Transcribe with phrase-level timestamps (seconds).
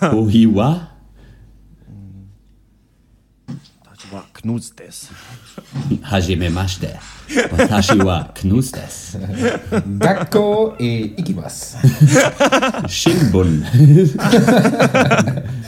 [0.12, 0.80] Ohiwa?
[4.10, 5.08] Wa knus des.
[6.02, 6.88] Hajime mashite.
[7.50, 9.18] Watashi wa knus des.
[9.98, 11.76] Gakko e ikimas.
[12.88, 13.66] Shinbun.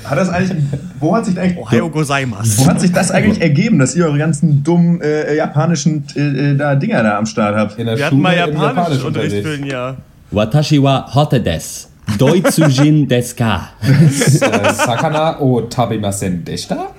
[0.05, 0.57] Hat das eigentlich,
[0.99, 2.62] wo hat sich eigentlich, Ohio gozaimasu.
[2.65, 6.57] wo hat sich das eigentlich ergeben, dass ihr eure ganzen dummen äh, japanischen äh, äh,
[6.57, 7.79] da Dinger da am Start habt?
[7.79, 9.65] In der Wir hatten mal Schule Japanischunterricht für Japanischunterricht.
[9.65, 9.97] ein Jahr.
[10.31, 11.89] Watashi wa hote des.
[12.18, 13.74] Doitsujin desu ka?
[13.82, 16.92] Äh, Sakana o tabemasen deshita?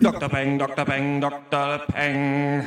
[0.00, 0.28] Dr.
[0.28, 0.84] Peng, Dr.
[0.84, 1.80] Peng, Dr.
[1.92, 2.64] Peng.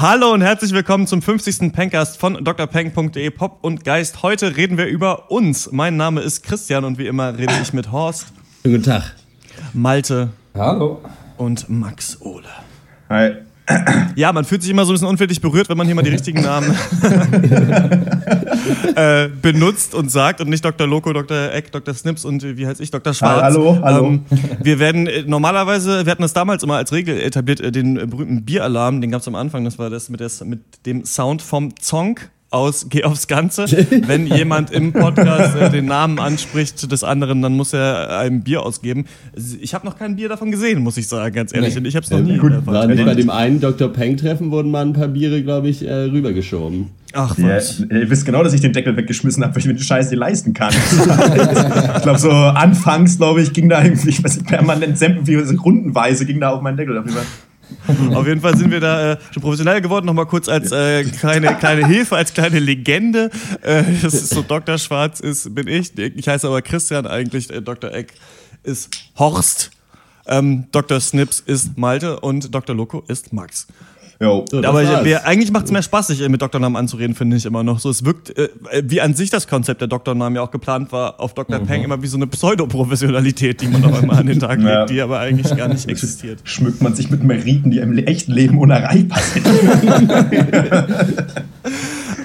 [0.00, 1.72] Hallo und herzlich willkommen zum 50.
[1.72, 4.22] Pencast von drpeng.de Pop und Geist.
[4.22, 5.72] Heute reden wir über uns.
[5.72, 8.28] Mein Name ist Christian und wie immer rede ich mit Horst,
[8.62, 9.16] Guten Tag.
[9.72, 11.02] Malte Hallo.
[11.36, 12.46] und Max Ole.
[13.08, 13.38] Hi.
[14.14, 16.10] Ja, man fühlt sich immer so ein bisschen unfällig berührt, wenn man hier mal die
[16.10, 16.74] richtigen Namen
[18.96, 20.86] äh, benutzt und sagt und nicht Dr.
[20.86, 21.52] Loco, Dr.
[21.52, 21.94] Eck, Dr.
[21.94, 23.14] Snips und äh, wie heißt ich, Dr.
[23.14, 23.42] Schwarz.
[23.42, 24.06] Hallo, hallo.
[24.06, 24.24] Ähm,
[24.62, 28.44] wir werden äh, normalerweise, wir hatten das damals immer als Regel etabliert, äh, den berühmten
[28.44, 31.76] Bieralarm, den gab es am Anfang, das war das mit, das mit dem Sound vom
[31.76, 33.64] Zonk aus Geh aufs Ganze.
[34.06, 38.62] Wenn jemand im Podcast äh, den Namen anspricht des anderen, dann muss er ein Bier
[38.62, 39.06] ausgeben.
[39.60, 41.74] Ich habe noch kein Bier davon gesehen, muss ich sagen, ganz ehrlich.
[41.74, 41.80] Nee.
[41.80, 42.38] Und ich habe es noch nie.
[42.38, 42.52] gut.
[42.66, 43.88] War nicht bei dem einen Dr.
[43.88, 46.90] Peng-Treffen wurden mal ein paar Biere, glaube ich, äh, rübergeschoben.
[47.12, 47.80] Ach Ja, was.
[47.80, 50.18] ihr wisst genau, dass ich den Deckel weggeschmissen habe, weil ich mir den Scheiß nicht
[50.18, 50.74] leisten kann.
[51.96, 56.26] ich glaube, so anfangs, glaube ich, ging da irgendwie, ich weiß nicht, permanent sämtlich rundenweise
[56.26, 56.94] ging da auf meinen Deckel.
[56.94, 57.22] darüber.
[58.14, 60.06] Auf jeden Fall sind wir da äh, schon professionell geworden.
[60.06, 63.30] Nochmal kurz als äh, kleine, kleine Hilfe, als kleine Legende.
[63.62, 64.78] Äh, das ist so Dr.
[64.78, 65.96] Schwarz ist, bin ich.
[65.98, 67.50] Ich heiße aber Christian eigentlich.
[67.50, 67.92] Äh, Dr.
[67.92, 68.14] Eck
[68.62, 69.70] ist Horst.
[70.26, 71.00] Ähm, Dr.
[71.00, 72.76] Snips ist Malte und Dr.
[72.76, 73.66] Loco ist Max.
[74.20, 74.44] Jo.
[74.64, 77.62] Aber ich, wir, eigentlich macht es mehr Spaß, sich mit Doktornamen anzureden, finde ich immer
[77.62, 77.78] noch.
[77.78, 78.48] So, es wirkt, äh,
[78.82, 81.60] wie an sich das Konzept der Doktornamen ja auch geplant war, auf Dr.
[81.60, 84.80] Peng immer wie so eine Pseudoprofessionalität, die man auch immer an den Tag Ja.
[84.80, 86.40] legt, die aber eigentlich gar nicht existiert.
[86.42, 89.46] Schmückt man sich mit Meriten, die im echten Leben unerreichbar sind.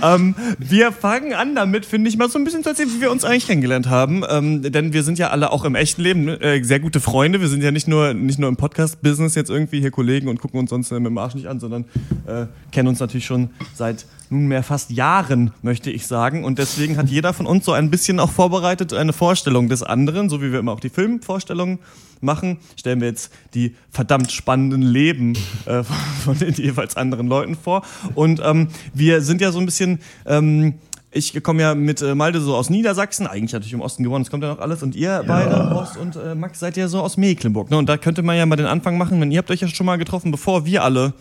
[0.04, 3.10] Ähm, wir fangen an damit, finde ich, mal so ein bisschen zu erzählen, wie wir
[3.10, 4.24] uns eigentlich kennengelernt haben.
[4.30, 7.40] Ähm, denn wir sind ja alle auch im echten Leben äh, sehr gute Freunde.
[7.40, 10.60] Wir sind ja nicht nur, nicht nur im Podcast-Business jetzt irgendwie hier Kollegen und gucken
[10.60, 11.83] uns sonst äh, mit dem Arsch nicht an, sondern
[12.26, 16.44] äh, kennen uns natürlich schon seit nunmehr fast Jahren, möchte ich sagen.
[16.44, 20.30] Und deswegen hat jeder von uns so ein bisschen auch vorbereitet eine Vorstellung des anderen,
[20.30, 21.80] so wie wir immer auch die Filmvorstellungen
[22.20, 25.84] machen, stellen wir jetzt die verdammt spannenden Leben äh,
[26.24, 27.84] von den jeweils anderen Leuten vor.
[28.16, 30.00] Und ähm, wir sind ja so ein bisschen.
[30.26, 30.76] Ähm,
[31.16, 34.32] ich komme ja mit äh, Malde so aus Niedersachsen, eigentlich natürlich im Osten gewonnen, es
[34.32, 34.82] kommt ja noch alles.
[34.82, 37.70] Und ihr beide, Horst und äh, Max, seid ja so aus Mecklenburg.
[37.70, 37.78] Ne?
[37.78, 39.86] Und da könnte man ja mal den Anfang machen, wenn ihr habt euch ja schon
[39.86, 41.14] mal getroffen, bevor wir alle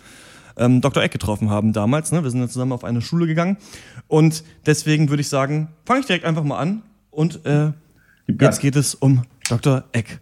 [0.57, 1.03] ähm, Dr.
[1.03, 2.13] Eck getroffen haben damals.
[2.13, 2.23] Ne?
[2.23, 3.57] Wir sind ja zusammen auf eine Schule gegangen.
[4.09, 6.83] Und deswegen würde ich sagen, fange ich direkt einfach mal an.
[7.11, 7.73] Und äh,
[8.27, 9.85] jetzt geht es um Dr.
[9.93, 10.21] Eck.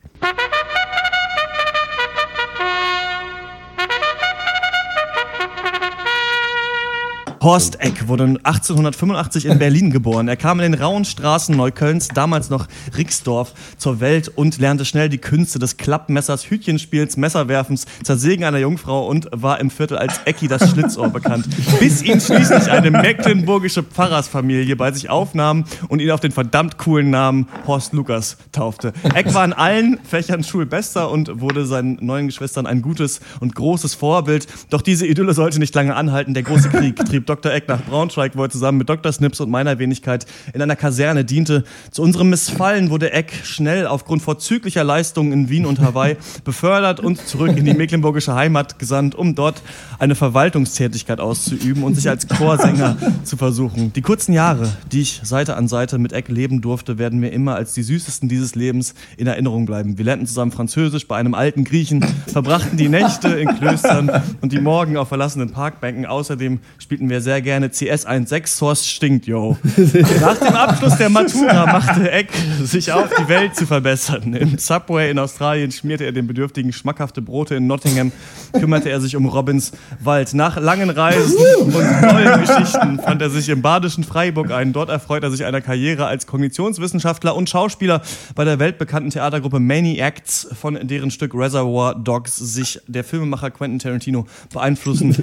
[7.43, 10.29] Horst Eck wurde 1885 in Berlin geboren.
[10.29, 12.67] Er kam in den rauen Straßen Neuköllns, damals noch
[12.99, 19.07] Rixdorf, zur Welt und lernte schnell die Künste des Klappmessers, Hütchenspiels, Messerwerfens, Zersägen einer Jungfrau
[19.07, 21.49] und war im Viertel als Ecki das Schlitzohr bekannt.
[21.81, 27.09] Bis ihn schließlich eine mecklenburgische Pfarrersfamilie bei sich aufnahm und ihn auf den verdammt coolen
[27.09, 28.93] Namen Horst Lukas taufte.
[29.15, 33.95] Eck war in allen Fächern Schulbester und wurde seinen neuen Geschwistern ein gutes und großes
[33.95, 34.47] Vorbild.
[34.69, 36.35] Doch diese Idylle sollte nicht lange anhalten.
[36.35, 37.53] Der große Krieg trieb Dr.
[37.53, 39.13] Eck nach Braunschweig, wo er zusammen mit Dr.
[39.13, 41.63] Snips und meiner Wenigkeit in einer Kaserne diente.
[41.93, 47.25] Zu unserem Missfallen wurde Eck schnell aufgrund vorzüglicher Leistungen in Wien und Hawaii befördert und
[47.25, 49.63] zurück in die mecklenburgische Heimat gesandt, um dort
[50.01, 53.93] eine Verwaltungstätigkeit auszuüben und sich als Chorsänger zu versuchen.
[53.93, 57.55] Die kurzen Jahre, die ich Seite an Seite mit Eck leben durfte, werden mir immer
[57.55, 59.99] als die süßesten dieses Lebens in Erinnerung bleiben.
[59.99, 64.11] Wir lernten zusammen Französisch bei einem alten Griechen, verbrachten die Nächte in Klöstern
[64.41, 66.07] und die Morgen auf verlassenen Parkbänken.
[66.07, 69.57] Außerdem spielten wir sehr gerne CS16 Horst stinkt, yo.
[70.21, 72.29] Nach dem Abschluss der Matura machte Eck
[72.63, 74.35] sich auf, die Welt zu verbessern.
[74.35, 78.13] Im Subway in Australien schmierte er den Bedürftigen schmackhafte Brote in Nottingham,
[78.53, 80.35] kümmerte er sich um Robins Wald.
[80.35, 84.73] Nach langen Reisen und tollen Geschichten fand er sich im badischen Freiburg ein.
[84.73, 88.03] Dort erfreut er sich einer Karriere als Kognitionswissenschaftler und Schauspieler
[88.35, 94.27] bei der weltbekannten Theatergruppe Maniacs, von deren Stück Reservoir Dogs sich der Filmemacher Quentin Tarantino
[94.53, 95.17] beeinflussen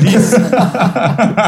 [0.00, 0.34] ließ.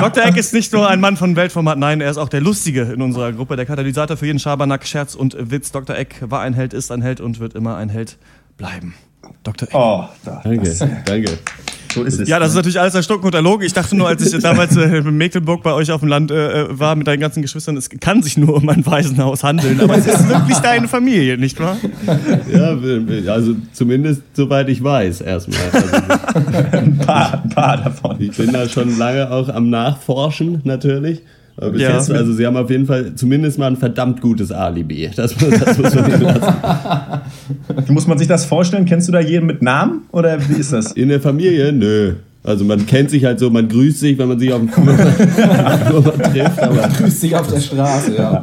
[0.01, 0.25] Dr.
[0.25, 3.03] Eck ist nicht nur ein Mann von Weltformat, nein, er ist auch der Lustige in
[3.03, 5.73] unserer Gruppe, der Katalysator für jeden Schabernack, Scherz und Witz.
[5.73, 5.97] Dr.
[5.97, 8.19] Eck war ein Held, ist ein Held und wird immer ein Held
[8.57, 8.95] bleiben.
[9.43, 9.69] Dr.
[9.69, 9.75] Eck.
[9.75, 11.39] Oh, da, Danke, das, danke.
[11.97, 12.29] So ist es.
[12.29, 13.67] Ja, das ist natürlich alles erstunken und erlogen.
[13.67, 16.79] Ich dachte nur, als ich damals äh, in Mecklenburg bei euch auf dem Land äh,
[16.79, 19.81] war mit deinen ganzen Geschwistern, es kann sich nur um ein Waisenhaus handeln.
[19.81, 21.77] Aber es ist wirklich deine Familie, nicht wahr?
[22.53, 22.77] Ja,
[23.33, 25.59] also zumindest soweit ich weiß erstmal.
[25.73, 25.97] Also,
[26.73, 28.17] ein, paar, ein paar davon.
[28.21, 31.23] ich bin da schon lange auch am Nachforschen natürlich.
[31.59, 31.95] Aber bis Ja.
[31.97, 35.11] jetzt, also sie haben auf jeden Fall zumindest mal ein verdammt gutes Alibi.
[35.17, 36.55] Das, muss- das muss man lassen.
[37.89, 38.85] Muss man sich das vorstellen?
[38.85, 40.03] Kennst du da jeden mit Namen?
[40.13, 40.93] Oder wie ist das?
[40.93, 41.73] In der Familie?
[41.73, 42.15] Nö.
[42.47, 44.95] Also man kennt sich halt so, man grüßt sich, wenn man sich auf dem Flur,
[46.33, 48.43] trifft, aber Grüß dich auf der Straße, ja.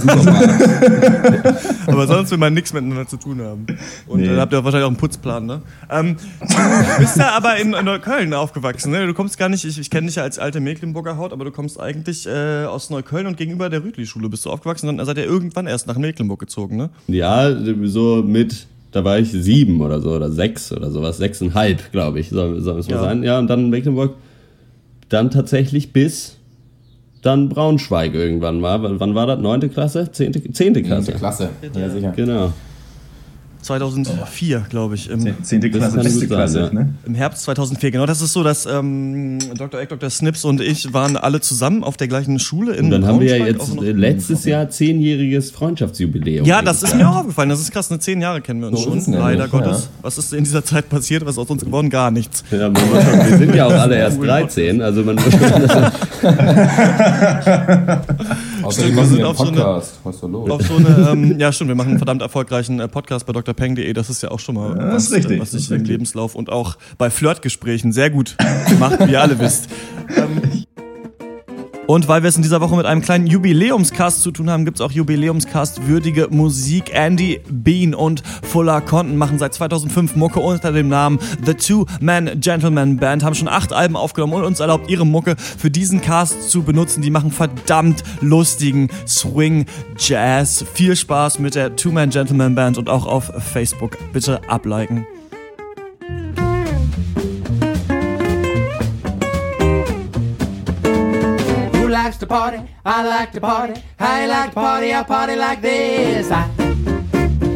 [0.00, 1.56] Supermarkt.
[1.86, 3.66] Aber sonst will man nichts miteinander zu tun haben.
[4.06, 4.26] Und Nee.
[4.28, 5.62] dann habt ihr wahrscheinlich auch einen Putzplan, ne?
[5.90, 9.06] Ähm, du bist ja aber in, in Neukölln aufgewachsen, ne?
[9.06, 11.50] Du kommst gar nicht, ich, ich kenne dich ja als alte Mecklenburger Haut, aber du
[11.50, 15.24] kommst eigentlich äh, aus Neukölln und gegenüber der Rütli-Schule bist du aufgewachsen dann seid ihr
[15.24, 16.90] irgendwann erst nach Mecklenburg gezogen, ne?
[17.06, 17.48] ja,
[17.84, 22.30] so mit, da war ich sieben oder so, oder sechs oder sowas, sechseinhalb, glaube ich,
[22.30, 23.02] soll, soll es mal Ja.
[23.02, 23.22] sein.
[23.22, 24.14] Ja, und dann Mecklenburg,
[25.08, 26.36] dann tatsächlich bis
[27.22, 28.98] dann Braunschweig irgendwann mal.
[28.98, 29.38] Wann war das?
[29.40, 30.10] Neunte Klasse?
[30.10, 31.12] Zehnte, zehnte Klasse?
[31.12, 31.50] Klasse.
[31.74, 32.12] Ja, sicher.
[32.16, 32.52] Genau.
[33.62, 35.10] 2004, glaube ich.
[35.10, 36.60] Im, Zehnte Klasse, beste sein, Klasse.
[36.60, 36.72] ja.
[36.72, 36.94] Ne?
[37.06, 38.06] Im Herbst 2004, genau.
[38.06, 39.80] Das ist so, dass ähm, Dr.
[39.80, 40.10] Eck, Dr.
[40.10, 43.36] Snips und ich waren alle zusammen auf der gleichen Schule in Und dann haben wir
[43.36, 46.46] ja jetzt letztes Jahr zehnjähriges Freundschaftsjubiläum.
[46.46, 47.50] Ja, das ist mir auch aufgefallen.
[47.50, 47.90] Das ist krass.
[47.90, 49.14] Ne, zehn Jahre kennen wir uns So schon.
[49.14, 49.46] Leider ja.
[49.46, 49.88] Gottes.
[50.02, 51.24] Was ist in dieser Zeit passiert?
[51.24, 51.90] Was ist aus uns geworden?
[51.90, 52.44] Gar nichts.
[52.50, 55.40] Ja, wir sind ja auch alle erst 13, also man muss schon,
[58.62, 59.98] Außerdem wir sind auf so eine- Podcast.
[60.04, 60.50] Was los?
[60.50, 63.92] Auf so eine, ähm, ja stimmt, wir machen einen verdammt erfolgreichen äh, Podcast bei drpeng.de.
[63.92, 65.84] Das ist ja auch schon mal das was, richtig, was sich im.
[65.84, 68.36] Lebenslauf und auch bei Flirtgesprächen sehr gut
[68.78, 69.68] macht, wie ihr alle wisst.
[70.16, 70.59] Ähm,
[71.90, 74.78] und weil wir es in dieser Woche mit einem kleinen Jubiläumscast zu tun haben, gibt
[74.78, 76.94] es auch Jubiläumscast würdige Musik.
[76.94, 82.38] Andy Bean und Fuller Conten machen seit 2005 Mucke unter dem Namen The Two Man
[82.38, 86.48] Gentleman Band, haben schon acht Alben aufgenommen und uns erlaubt, ihre Mucke für diesen Cast
[86.48, 87.02] zu benutzen.
[87.02, 89.66] Die machen verdammt lustigen Swing
[89.98, 90.64] Jazz.
[90.74, 93.98] Viel Spaß mit der Two Man Gentleman Band und auch auf Facebook.
[94.12, 95.08] Bitte abliken.
[102.10, 102.60] Likes to party?
[102.84, 103.80] I like to party.
[104.00, 104.92] I like to party.
[104.92, 106.28] I party like this.
[106.32, 106.50] I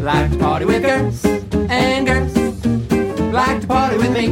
[0.00, 2.36] like to party with girls and girls
[3.32, 4.26] like to party with me.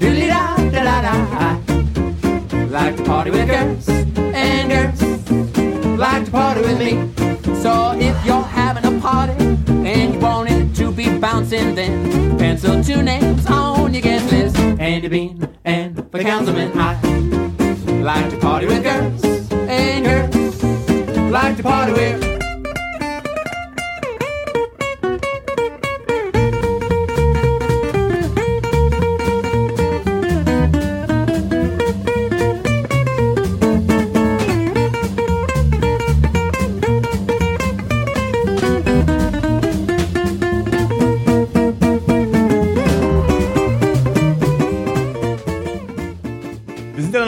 [0.00, 1.14] Doodly da da da da.
[1.38, 5.00] I like to party with girls and girls
[5.98, 6.92] like to party with me.
[7.62, 12.84] So if you're having a party and you want it to be bouncing, then pencil
[12.84, 16.78] two names on your guest list: Andy Bean and the Councilman.
[16.78, 17.18] I
[18.02, 20.62] like to party with girls and girls
[21.32, 22.27] like to party with.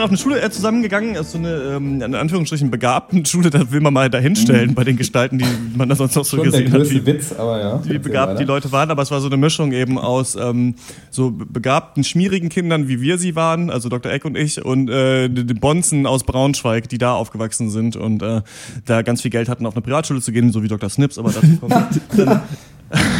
[0.01, 3.71] Dann auf eine Schule äh, zusammengegangen, also so eine, ähm, in Anführungsstrichen, begabten Schule, da
[3.71, 5.45] will man mal dahinstellen bei den Gestalten, die
[5.75, 6.79] man da sonst noch so Schon der gesehen hat.
[6.79, 7.81] größte Wie, Witz, aber ja.
[7.85, 8.43] wie begabt die.
[8.43, 10.75] Leute waren, aber es war so eine Mischung eben aus ähm,
[11.09, 14.11] so begabten, schmierigen Kindern, wie wir sie waren, also Dr.
[14.11, 18.21] Eck und ich, und äh, die die Bonzen aus Braunschweig, die da aufgewachsen sind und
[18.21, 18.41] äh,
[18.85, 20.89] da ganz viel Geld hatten, auf eine Privatschule zu gehen, so wie Dr.
[20.89, 21.73] Snips, aber dazu kommt
[22.17, 22.41] dann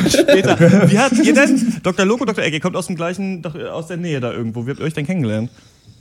[0.07, 0.59] später.
[0.89, 2.05] Wie hat ihr denn, Dr.
[2.05, 2.43] Loco, Dr.
[2.43, 4.85] Eck, ihr kommt aus dem gleichen, äh, aus der Nähe da irgendwo, wie habt ihr
[4.85, 5.49] euch denn kennengelernt?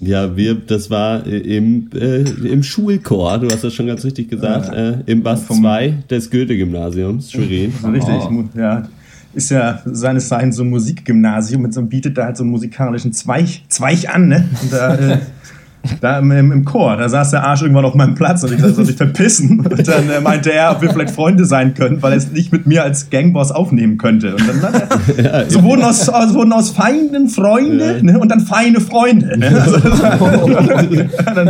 [0.00, 4.30] Ja, wir, das war äh, im, äh, im Schulchor, du hast das schon ganz richtig
[4.30, 7.72] gesagt, äh, im Bass 2 des Goethe-Gymnasiums, Schwerin.
[7.84, 8.44] Richtig, Oh.
[8.56, 8.88] ja.
[9.32, 13.12] Ist ja seines Zeichens so ein Musikgymnasium mit so bietet da halt so einen musikalischen
[13.12, 14.48] Zweig, Zweig an, ne?
[14.62, 15.18] Und da, äh,
[16.00, 18.84] da im, im, Chor, da saß der Arsch irgendwann auf meinem Platz und ich soll
[18.84, 19.60] sich verpissen.
[19.60, 22.52] Und dann äh, meinte er, ob wir vielleicht Freunde sein können, weil er es nicht
[22.52, 24.36] mit mir als Gangboss aufnehmen könnte.
[24.36, 28.18] Und dann, äh, so wurden aus, aus, wurden aus Feinden Freunde ne?
[28.18, 29.38] und dann feine Freunde.
[29.40, 29.58] Ne?
[29.58, 29.78] Also,
[31.34, 31.48] dann,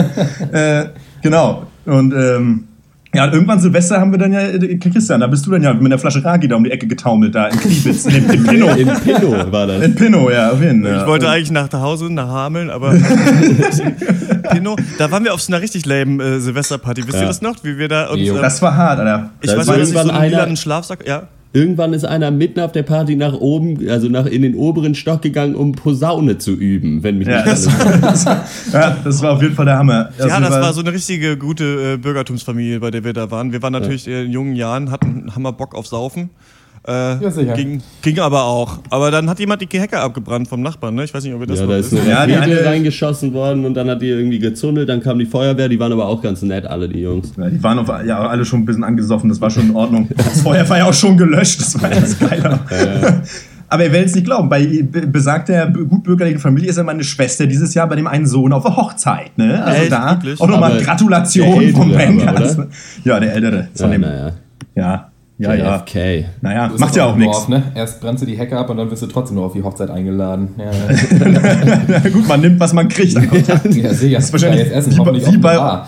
[0.52, 0.86] äh,
[1.22, 1.66] genau.
[1.86, 2.64] Und ähm,
[3.14, 5.74] ja, und irgendwann Silvester haben wir dann ja, äh, Christian, da bist du dann ja
[5.74, 8.42] mit der Flasche Ragi da um die Ecke getaumelt, da in Kniebitz, in, dem- in
[8.44, 8.68] Pinno.
[8.70, 9.82] In Pinno war das.
[9.82, 10.98] In Pinno, ja, auf jeden Fall.
[11.00, 12.94] Ich wollte eigentlich nach Hause, nach Hameln, aber
[14.52, 17.02] Pino, da waren wir auf so einer richtig lame äh, Silvesterparty.
[17.06, 17.26] Wisst ihr Ja.
[17.28, 17.56] das noch?
[17.64, 19.30] Wie wir da uns, ähm, Das war hart, Alter.
[19.40, 21.22] ich Da weiß noch, dass ich so einen einer- Schlafsack, ja.
[21.52, 25.20] Irgendwann ist einer mitten auf der Party nach oben, also nach in den oberen Stock
[25.20, 28.24] gegangen, um Posaune zu üben, wenn mich Ja, nicht das, alles das,
[28.72, 30.10] ja, das war auf jeden Fall der Hammer.
[30.18, 33.52] Ja, das war so eine richtige gute äh, Bürgertumsfamilie, bei der wir da waren.
[33.52, 36.30] Wir waren natürlich äh, in jungen Jahren, hatten Hammer Bock auf Saufen.
[36.88, 37.52] Äh, Ja, sicher.
[37.54, 38.78] Ging, ging aber auch.
[38.88, 41.04] Aber dann hat jemand die Hecke abgebrannt vom Nachbarn, ne?
[41.04, 43.34] Ich weiß nicht, ob ihr das Ja, da ist eine Ja, die Rakete eine- reingeschossen
[43.34, 46.22] worden und dann hat die irgendwie gezündelt, dann kam die Feuerwehr, die waren aber auch
[46.22, 47.32] ganz nett, alle die Jungs.
[47.36, 50.08] Ja, die waren auf, ja, alle schon ein bisschen angesoffen, das war schon in Ordnung.
[50.16, 52.58] Das Feuer war ja auch schon gelöscht, das war ganz geil.
[53.72, 57.46] Aber ihr werdet es nicht glauben, bei be- besagter gutbürgerlichen Familie ist ja meine Schwester
[57.46, 59.36] dieses Jahr bei dem einen Sohn auf der Hochzeit.
[59.38, 59.62] Ne?
[59.62, 59.92] Also Echt?
[59.92, 60.40] da Wirklich?
[60.40, 62.58] auch nochmal Gratulation vom Bengals.
[62.58, 62.66] oder?
[63.04, 63.68] Ja, der Ältere.
[63.76, 65.09] Von Ja, dem, naja.
[65.40, 65.76] Ja, ja, ja.
[65.76, 66.24] JFK.
[66.42, 67.48] Naja, ist macht das ja auch nichts.
[67.48, 67.62] Ne?
[67.74, 69.90] Erst brennst du die Hecke ab und dann wirst du trotzdem noch auf die Hochzeit
[69.90, 70.48] eingeladen.
[70.58, 73.12] Ja, Gut, man nimmt, was man kriegt.
[73.14, 74.16] ja sicher.
[74.18, 75.86] Das wahrscheinlich jetzt essen, wie bei- wie bei- ist das ja.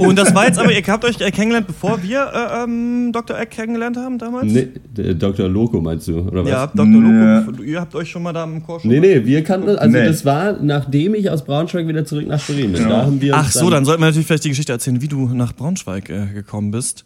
[0.00, 3.38] Und das war jetzt aber, ihr habt euch äh, kennengelernt, bevor wir äh, ähm, Dr.
[3.38, 4.52] Eck kennengelernt haben damals?
[4.52, 5.48] Nee, der Dr.
[5.48, 6.50] Loco meinst du, oder was?
[6.50, 6.86] Ja, Dr.
[7.00, 9.96] Loco, ihr habt euch schon mal da im Chor schon Nee, nee, wir kannten also
[9.96, 10.04] Nee.
[10.06, 12.86] das war, nachdem ich aus Braunschweig wieder zurück nach Schwerin bin.
[12.86, 15.28] Da haben wir Ach so, dann sollten wir natürlich vielleicht die Geschichte erzählen, wie du
[15.32, 17.04] nach Braunschweig äh, gekommen bist.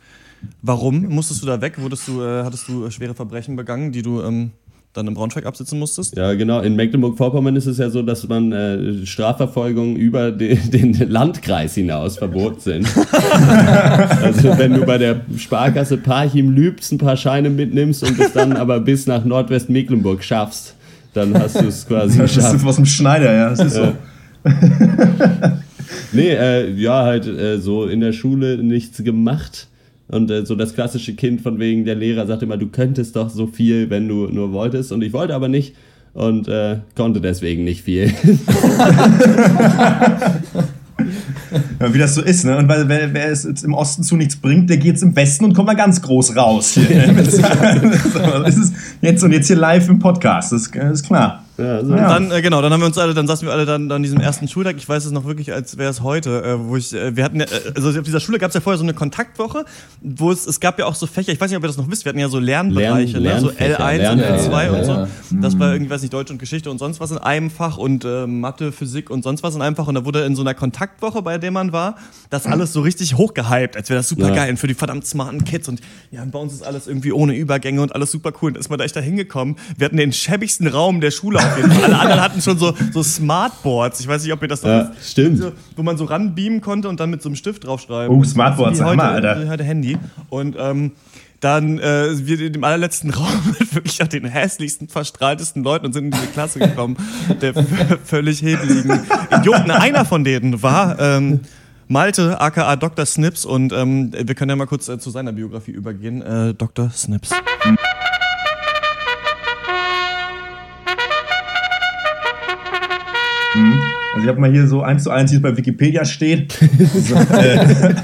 [0.62, 1.80] Warum musstest du da weg?
[1.80, 4.52] Wurdest du, äh, hattest du äh, schwere Verbrechen begangen, die du ähm,
[4.92, 6.16] dann in Braunschweig absitzen musstest?
[6.16, 6.61] Ja, genau.
[6.61, 12.18] In Mecklenburg-Vorpommern ist es ja so, dass man äh, Strafverfolgungen über den, den Landkreis hinaus
[12.18, 12.88] verboten sind.
[14.23, 18.52] also wenn du bei der Sparkasse Parchim Lübs ein paar Scheine mitnimmst und es dann
[18.54, 20.75] aber bis nach Nordwestmecklenburg schaffst,
[21.14, 22.57] dann hast du es quasi Das geschafft.
[22.57, 23.50] ist aus dem Schneider, ja.
[23.50, 23.92] Das ist so.
[26.12, 29.68] Nee, äh, ja, halt äh, so in der Schule nichts gemacht.
[30.09, 33.31] Und äh, so das klassische Kind von wegen, der Lehrer sagt immer, du könntest doch
[33.31, 34.91] so viel, wenn du nur wolltest.
[34.93, 35.75] Und ich wollte aber nicht
[36.15, 38.12] und äh, konnte deswegen nicht viel.
[41.81, 42.57] Ja, wie das so ist, ne?
[42.57, 45.45] Und weil wer, wer es jetzt im Osten zu nichts bringt, der geht's im Westen
[45.45, 46.73] und kommt mal ganz groß raus.
[46.73, 47.15] Hier, ne?
[47.23, 51.45] das ist jetzt und jetzt hier live im Podcast, das das ist klar.
[51.59, 51.93] Ja, so.
[51.95, 52.09] Ja.
[52.09, 54.21] Dann, äh, genau, dann haben wir uns alle, dann saßen wir alle dann an diesem
[54.21, 57.17] ersten Schultag, ich weiß es noch wirklich, als wäre es heute, äh, wo ich, äh,
[57.17, 59.65] wir hatten ja, äh, also auf dieser Schule gab es ja vorher so eine Kontaktwoche,
[60.00, 61.91] wo es, es gab ja auch so Fächer, ich weiß nicht, ob ihr das noch
[61.91, 63.41] wisst, wir hatten ja so Lernbereiche, Lern- ne?
[63.41, 64.93] so Lernfächer, L1 und Lernfächer, L2 und ja, so.
[64.93, 65.09] ja.
[65.41, 68.05] Das war irgendwie, weiß nicht, Deutsch und Geschichte und sonst was in einem Fach und
[68.05, 70.55] äh, Mathe, Physik und sonst was in einem Fach und da wurde in so einer
[70.55, 71.97] Kontaktwoche, bei der man war,
[72.31, 75.45] das alles so richtig hochgehypt, als wäre das super geil und für die verdammt smarten
[75.45, 75.81] Kids und
[76.12, 78.79] ja, bei uns ist alles irgendwie ohne Übergänge und alles super cool und ist man
[78.79, 79.57] da echt da hingekommen.
[79.77, 81.85] Wir hatten den schäbigsten Raum der Schule auf jeden Fall.
[81.85, 84.00] Alle anderen hatten schon so, so Smartboards.
[84.00, 85.38] Ich weiß nicht, ob ihr das noch Ja, stimmt.
[85.38, 88.17] So, wo man so ranbeamen konnte und dann mit so einem Stift draufschreiben.
[88.17, 89.43] Oh, Smartboards, heute, Hammer, Alter.
[89.45, 89.99] wie heute Handy.
[90.28, 90.93] Und ähm,
[91.40, 95.93] dann äh, wir in dem allerletzten Raum mit wirklich auch den hässlichsten, verstrahltesten Leuten und
[95.93, 96.97] sind in diese Klasse gekommen,
[97.40, 97.55] der
[98.05, 99.00] völlig hebeligen
[99.31, 99.71] Idioten.
[99.71, 101.40] Einer von denen war ähm,
[101.87, 103.07] Malte, aka Dr.
[103.07, 106.23] Snips und ähm, wir können ja mal kurz äh, zu seiner Biografie übergehen.
[106.23, 106.90] Äh, Dr.
[106.90, 107.31] Snips.
[114.15, 116.53] Also ich habe mal hier so eins zu eins, wie es bei Wikipedia steht.
[117.03, 117.95] so, äh,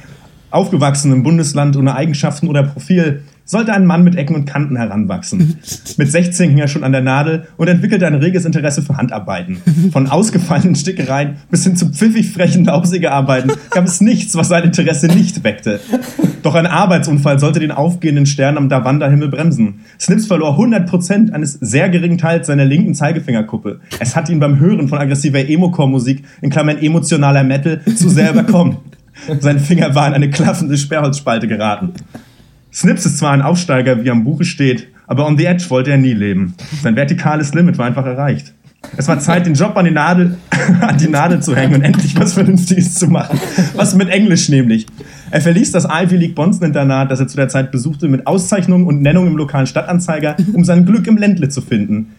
[0.50, 5.58] aufgewachsen im Bundesland ohne Eigenschaften oder Profil sollte ein Mann mit Ecken und Kanten heranwachsen.
[5.96, 9.58] Mit 16 hing er schon an der Nadel und entwickelte ein reges Interesse für Handarbeiten.
[9.92, 15.08] Von ausgefallenen Stickereien bis hin zu pfiffig frechen Laubsägearbeiten gab es nichts, was sein Interesse
[15.08, 15.80] nicht weckte.
[16.42, 19.80] Doch ein Arbeitsunfall sollte den aufgehenden Stern am Davanda-Himmel bremsen.
[20.00, 23.80] Snips verlor 100% eines sehr geringen Teils seiner linken Zeigefingerkuppe.
[24.00, 28.78] Es hat ihn beim Hören von aggressiver Emo-Core-Musik, in Klammern emotionaler Metal, zu sehr überkommen.
[29.40, 31.92] Sein Finger war in eine klaffende Sperrholzspalte geraten.
[32.72, 35.98] Snips ist zwar ein Aufsteiger, wie am Buche steht, aber on the edge wollte er
[35.98, 36.54] nie leben.
[36.82, 38.54] Sein vertikales Limit war einfach erreicht.
[38.96, 40.38] Es war Zeit, den Job an die Nadel,
[40.80, 43.38] an die Nadel zu hängen und endlich was Vernünftiges zu machen.
[43.76, 44.86] Was mit Englisch nämlich.
[45.30, 48.86] Er verließ das Ivy League Bonson Internat, das er zu der Zeit besuchte, mit Auszeichnung
[48.86, 52.12] und Nennung im lokalen Stadtanzeiger, um sein Glück im Ländle zu finden.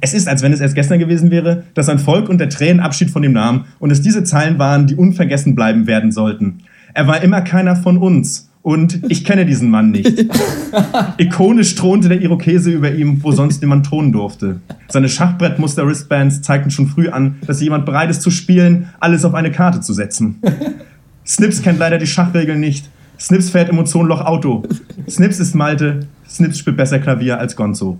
[0.00, 3.10] Es ist, als wenn es erst gestern gewesen wäre, dass sein Volk unter Tränen Abschied
[3.10, 6.60] von ihm nahm und es diese Zeilen waren, die unvergessen bleiben werden sollten.
[6.94, 8.49] Er war immer keiner von uns.
[8.62, 10.26] Und ich kenne diesen Mann nicht.
[11.18, 14.60] Ikonisch thronte der Irokese über ihm, wo sonst niemand thronen durfte.
[14.88, 19.50] Seine Schachbrettmuster-Wristbands zeigten schon früh an, dass jemand bereit ist zu spielen, alles auf eine
[19.50, 20.40] Karte zu setzen.
[21.26, 22.88] Snips kennt leider die Schachregeln nicht.
[23.18, 24.62] Snips fährt Emotionenloch Auto.
[25.08, 26.06] Snips ist Malte.
[26.28, 27.98] Snips spielt besser Klavier als Gonzo.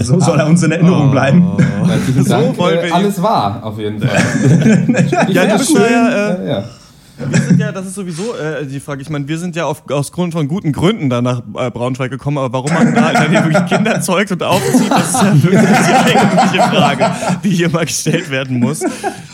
[0.00, 1.44] So soll er uns in Erinnerung bleiben.
[1.86, 2.58] Herzlichen So Dank.
[2.58, 5.28] wollen wir äh, ihn- alles wahr, auf jeden Fall.
[5.30, 5.82] Ja, bist schön.
[5.90, 6.64] ja, äh, ja.
[7.18, 9.00] Wir sind ja, das ist sowieso äh, die Frage.
[9.00, 12.10] Ich meine, wir sind ja auf, aus Grund von guten Gründen da nach äh, Braunschweig
[12.10, 15.42] gekommen, aber warum man da dann hier wirklich Kinder zeugt und aufzieht, das ist ja
[15.42, 17.10] wirklich die eigentliche Frage,
[17.42, 18.80] die hier mal gestellt werden muss.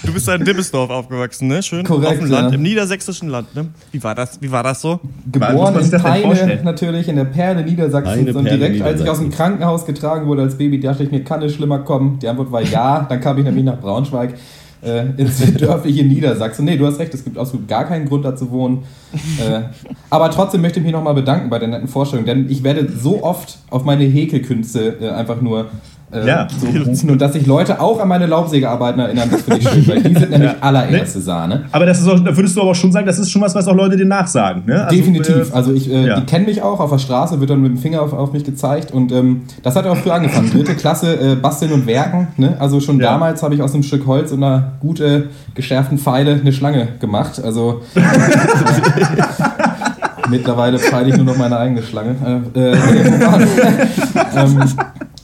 [0.05, 1.63] Du bist da in Dibbesdorf aufgewachsen, ne?
[1.63, 2.55] Schön Korrekt, auf dem Land, ja.
[2.57, 3.67] im niedersächsischen Land, ne?
[3.91, 5.01] Wie war das, wie war das so?
[5.31, 9.33] Geboren in Peine, natürlich, in der Perle und Perle direkt, als ich aus dem.
[9.33, 12.19] Krankenhaus getragen wurde als Baby, dachte ich mir, kann es schlimmer kommen?
[12.21, 13.07] Die Antwort war ja.
[13.09, 14.35] Dann kam ich nämlich nach Braunschweig.
[14.83, 16.65] Äh, ins dörfliche Niedersachsen.
[16.65, 18.83] Nee, du hast recht, es gibt absolut gar keinen Grund da zu wohnen.
[19.41, 19.61] Äh,
[20.11, 23.23] aber trotzdem möchte ich mich nochmal bedanken bei der netten Vorstellung, denn ich werde so
[23.23, 25.67] oft auf meine Häkelkünste äh, einfach nur
[26.13, 26.49] äh, Ja.
[26.59, 29.89] so rufen und dass sich Leute auch an meine Laubsägearbeiten erinnern, das finde ich schön,
[29.89, 30.57] weil die sind nämlich Ja.
[30.61, 31.65] allererste Sahne.
[31.73, 33.67] Aber das ist auch, da würdest du aber schon sagen, das ist schon was, was
[33.69, 34.65] auch Leute dir nachsagen.
[34.67, 34.85] Ne?
[34.85, 35.51] Also, Definitiv.
[35.51, 36.21] äh, Also ich, äh, ja.
[36.21, 38.45] die kennen mich auch auf der Straße, wird dann mit dem Finger auf, auf mich
[38.45, 40.51] gezeigt und ähm, das hat auch früh angefangen.
[40.51, 42.29] Dritte Klasse äh, basteln und werken.
[42.37, 42.57] Ne?
[42.59, 43.13] Also schon Ja.
[43.13, 45.03] damals habe ich aus einem Stück Holz und einer gut
[45.55, 47.41] geschärften Pfeile eine Schlange gemacht.
[47.43, 47.81] Also
[50.29, 52.17] mittlerweile feile ich nur noch meine eigene Schlange.
[52.55, 52.73] Äh, äh,
[54.37, 54.63] ähm,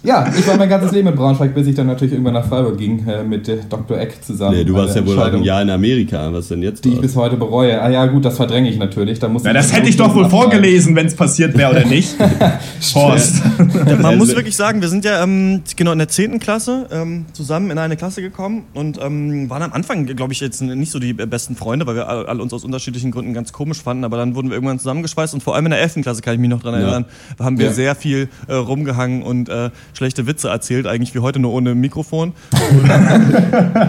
[0.03, 2.79] ja, ich war mein ganzes Leben in Braunschweig, bis ich dann natürlich irgendwann nach Freiburg
[2.79, 3.99] ging äh, mit äh, Dr.
[3.99, 4.57] Eck zusammen.
[4.57, 6.33] Nee, du warst ja wohl auch ein Jahr in Amerika.
[6.33, 6.85] Was denn jetzt?
[6.85, 7.03] Die ich los?
[7.03, 7.81] bis heute bereue.
[7.83, 9.19] Ah ja, gut, das verdränge ich natürlich.
[9.19, 12.15] Da muss Na, das hätte ich doch wohl vorgelesen, wenn es passiert wäre oder nicht.
[12.95, 13.43] Horst.
[13.59, 16.39] Man Also- muss wirklich sagen, wir sind ja ähm, genau in der 10.
[16.41, 20.63] Klasse ähm, zusammen in eine Klasse gekommen und ähm, waren am Anfang, glaube ich, jetzt
[20.63, 23.83] nicht so die besten Freunde, weil wir alle, alle uns aus unterschiedlichen Gründen ganz komisch
[23.83, 25.97] fanden, aber dann wurden wir irgendwann zusammengeschweißt und vor allem in der 11.
[26.03, 26.81] Klasse kann ich mich noch dran Ja.
[26.81, 27.05] erinnern,
[27.39, 27.73] haben wir Ja.
[27.73, 32.33] sehr viel äh, rumgehangen und äh, schlechte Witze erzählt, eigentlich wie heute nur ohne Mikrofon.
[32.71, 32.89] Und,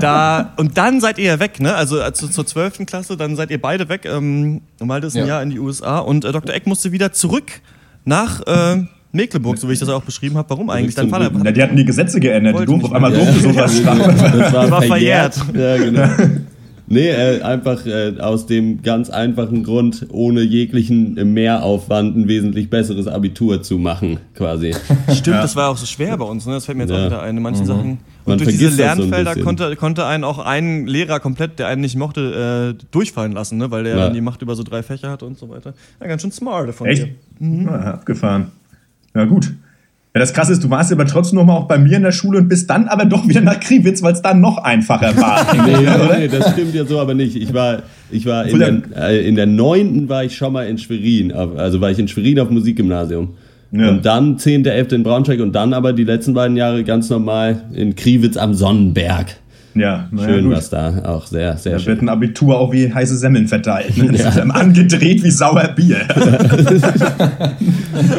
[0.04, 1.74] da, und dann seid ihr ja weg, ne?
[1.75, 2.86] Also zu, zur 12.
[2.86, 4.06] Klasse, dann seid ihr beide weg.
[4.06, 5.28] Ähm, Malte ist ein Ja.
[5.28, 6.54] Jahr in die USA und äh, Dr.
[6.54, 7.62] Eck musste wieder zurück
[8.06, 10.50] nach äh, Mecklenburg, so wie ich das auch beschrieben habe.
[10.50, 10.96] Warum eigentlich?
[10.96, 11.32] Dein Vater.
[11.32, 12.60] Na, die hatten die Gesetze geändert.
[12.68, 14.39] Die nicht auf einmal durfte sowas starten.
[14.39, 15.36] Das war, war verjährt.
[15.36, 15.96] verjährt.
[15.96, 16.39] Ja, genau.
[16.91, 23.05] Nee, äh, einfach äh, aus dem ganz einfachen Grund, ohne jeglichen Mehraufwand ein wesentlich besseres
[23.08, 24.74] Abitur zu machen, quasi.
[25.13, 26.53] Stimmt, das war auch so schwer bei uns, ne?
[26.53, 27.01] Das fällt mir jetzt Ja.
[27.01, 27.38] auch wieder ein.
[27.38, 27.91] In manchen Sachen.
[27.91, 29.43] Und Man durch diese so ein Lernfelder bisschen.
[29.46, 33.69] konnte, konnte einen auch ein Lehrer komplett, der einen nicht mochte, äh, durchfallen lassen, ne?
[33.69, 34.03] Weil der Ja.
[34.05, 35.74] dann die Macht über so drei Fächer hatte und so weiter.
[36.01, 37.08] Ja, ganz schön smart von Echt?
[37.39, 37.63] dir.
[37.65, 38.48] Ja, abgefahren.
[39.15, 39.53] Ja, gut.
[40.16, 42.12] Ja, das krasse ist, du warst aber trotzdem noch mal auch bei mir in der
[42.12, 45.46] Schule und bist dann aber doch wieder nach Kriwitz, weil es dann noch einfacher war.
[45.66, 45.88] Nee,
[46.20, 47.36] nee, das stimmt ja so aber nicht.
[47.36, 50.66] Ich war, ich war in Obwohl der, äh, in der neunten war ich schon mal
[50.68, 53.30] in Schwerin, also war ich in Schwerin auf Musikgymnasium.
[53.72, 53.89] Ja.
[53.89, 54.94] Und dann 10., 11.
[54.94, 59.27] in Braunschweig und dann aber die letzten beiden Jahre ganz normal in Kriwitz am Sonnenberg.
[59.75, 60.55] Ja, ja, Schön gut.
[60.55, 61.88] was da, auch sehr, sehr Da schön.
[61.94, 63.96] wird ein Abitur auch wie heiße Semmeln verteilt.
[63.96, 64.12] Ne?
[64.12, 65.98] Das ist angedreht wie sauer Bier.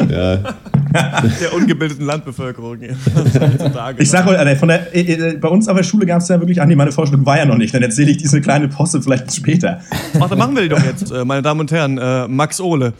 [0.09, 0.39] Ja.
[1.41, 2.77] Der ungebildeten Landbevölkerung.
[3.39, 4.01] heutzutage.
[4.01, 6.27] Ich sag euch, Alter, von der, äh, äh, bei uns auf der Schule gab es
[6.27, 8.67] ja wirklich, ach nee, meine Vorstellung war ja noch nicht, dann erzähle ich diese kleine
[8.67, 9.81] Posse vielleicht später.
[10.19, 11.99] Ach, dann machen wir die doch jetzt, äh, meine Damen und Herren.
[12.33, 12.93] Max Ohle.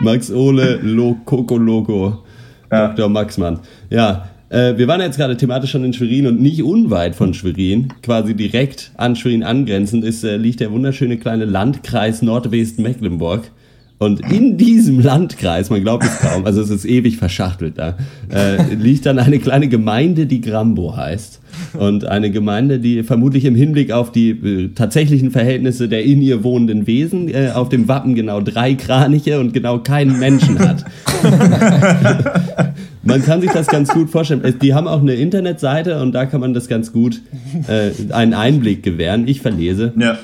[0.00, 2.24] Max Ole Lo Coco Loco.
[2.70, 2.88] Ja.
[2.88, 3.08] Dr.
[3.08, 3.60] Maxmann.
[3.90, 7.88] Ja, äh, wir waren jetzt gerade thematisch schon in Schwerin und nicht unweit von Schwerin,
[8.02, 13.50] quasi direkt an Schwerin angrenzend, ist, äh, liegt der wunderschöne kleine Landkreis Nordwest-Mecklenburg.
[13.98, 17.96] Und in diesem Landkreis, man glaubt es kaum, also es ist ewig verschachtelt da,
[18.30, 21.40] äh, liegt dann eine kleine Gemeinde, die Grambo heißt.
[21.78, 26.42] Und eine Gemeinde, die vermutlich im Hinblick auf die äh, tatsächlichen Verhältnisse der in ihr
[26.42, 30.84] wohnenden Wesen äh, auf dem Wappen genau drei Kraniche und genau keinen Menschen hat.
[33.02, 34.58] Man kann sich das ganz gut vorstellen.
[34.60, 37.20] Die haben auch eine Internetseite und da kann man das ganz gut
[37.68, 39.26] äh, einen Einblick gewähren.
[39.26, 39.92] Ich verlese.
[39.96, 40.18] Ja.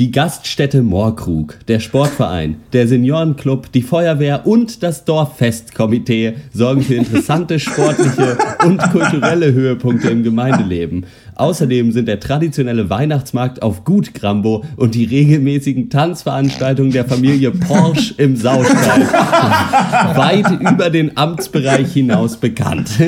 [0.00, 7.60] Die Gaststätte Moorkrug, der Sportverein, der Seniorenclub, die Feuerwehr und das Dorffestkomitee sorgen für interessante
[7.60, 11.06] sportliche und kulturelle Höhepunkte im Gemeindeleben.
[11.36, 18.14] Außerdem sind der traditionelle Weihnachtsmarkt auf Gut Grambo und die regelmäßigen Tanzveranstaltungen der Familie Porsche
[18.16, 19.02] im Saustall
[20.16, 22.88] weit über den Amtsbereich hinaus bekannt.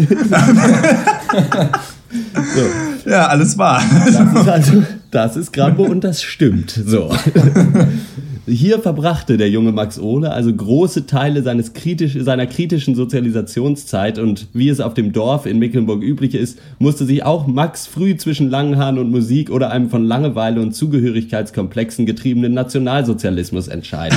[2.54, 3.10] so.
[3.10, 3.82] Ja, alles wahr.
[4.04, 6.70] Das ist also, das ist Grambo und das stimmt.
[6.70, 7.14] So.
[8.48, 14.46] Hier verbrachte der junge Max Ohle also große Teile seines kritisch, seiner kritischen Sozialisationszeit und
[14.52, 18.48] wie es auf dem Dorf in Mecklenburg üblich ist, musste sich auch Max früh zwischen
[18.48, 24.16] langen Haaren und Musik oder einem von Langeweile und Zugehörigkeitskomplexen getriebenen Nationalsozialismus entscheiden.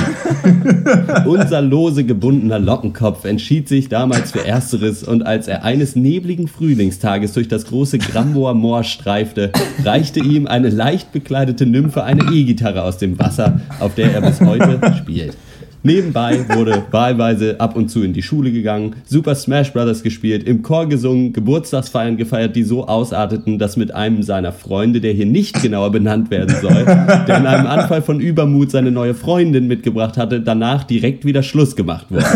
[1.26, 7.32] Unser lose gebundener Lockenkopf entschied sich damals für Ersteres und als er eines nebligen Frühlingstages
[7.32, 9.50] durch das große Gramboer Moor streifte,
[9.84, 14.40] reichte ihm eine leicht bekleidete Nymphe eine E-Gitarre aus dem Wasser, auf der er bis
[14.40, 15.36] heute spielt.
[15.82, 20.62] Nebenbei wurde wahlweise ab und zu in die Schule gegangen, Super Smash Brothers gespielt, im
[20.62, 25.62] Chor gesungen, Geburtstagsfeiern gefeiert, die so ausarteten, dass mit einem seiner Freunde, der hier nicht
[25.62, 30.42] genauer benannt werden soll, der in einem Anfall von Übermut seine neue Freundin mitgebracht hatte,
[30.42, 32.26] danach direkt wieder Schluss gemacht wurde.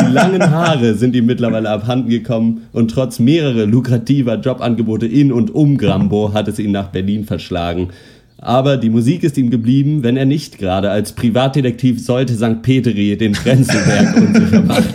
[0.00, 5.54] Die langen Haare sind ihm mittlerweile abhanden gekommen und trotz mehrerer lukrativer Jobangebote in und
[5.54, 7.90] um Grambo hat es ihn nach Berlin verschlagen.
[8.44, 12.60] Aber die Musik ist ihm geblieben, wenn er nicht gerade als Privatdetektiv sollte St.
[12.60, 14.92] Petri den Prenzlberg unsicher macht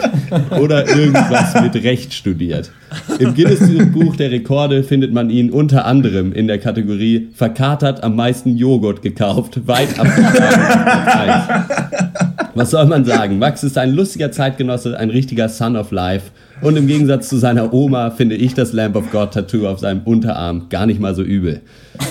[0.60, 2.72] oder irgendwas mit Recht studiert.
[3.20, 8.58] Im Guinness-Buch der Rekorde findet man ihn unter anderem in der Kategorie verkatert am meisten
[8.58, 11.66] Joghurt gekauft, weit abgeschlagen.
[12.54, 13.40] Was soll man sagen?
[13.40, 16.32] Max ist ein lustiger Zeitgenosse, ein richtiger Son of Life.
[16.62, 20.02] Und im Gegensatz zu seiner Oma finde ich das Lamp of God Tattoo auf seinem
[20.02, 21.62] Unterarm gar nicht mal so übel.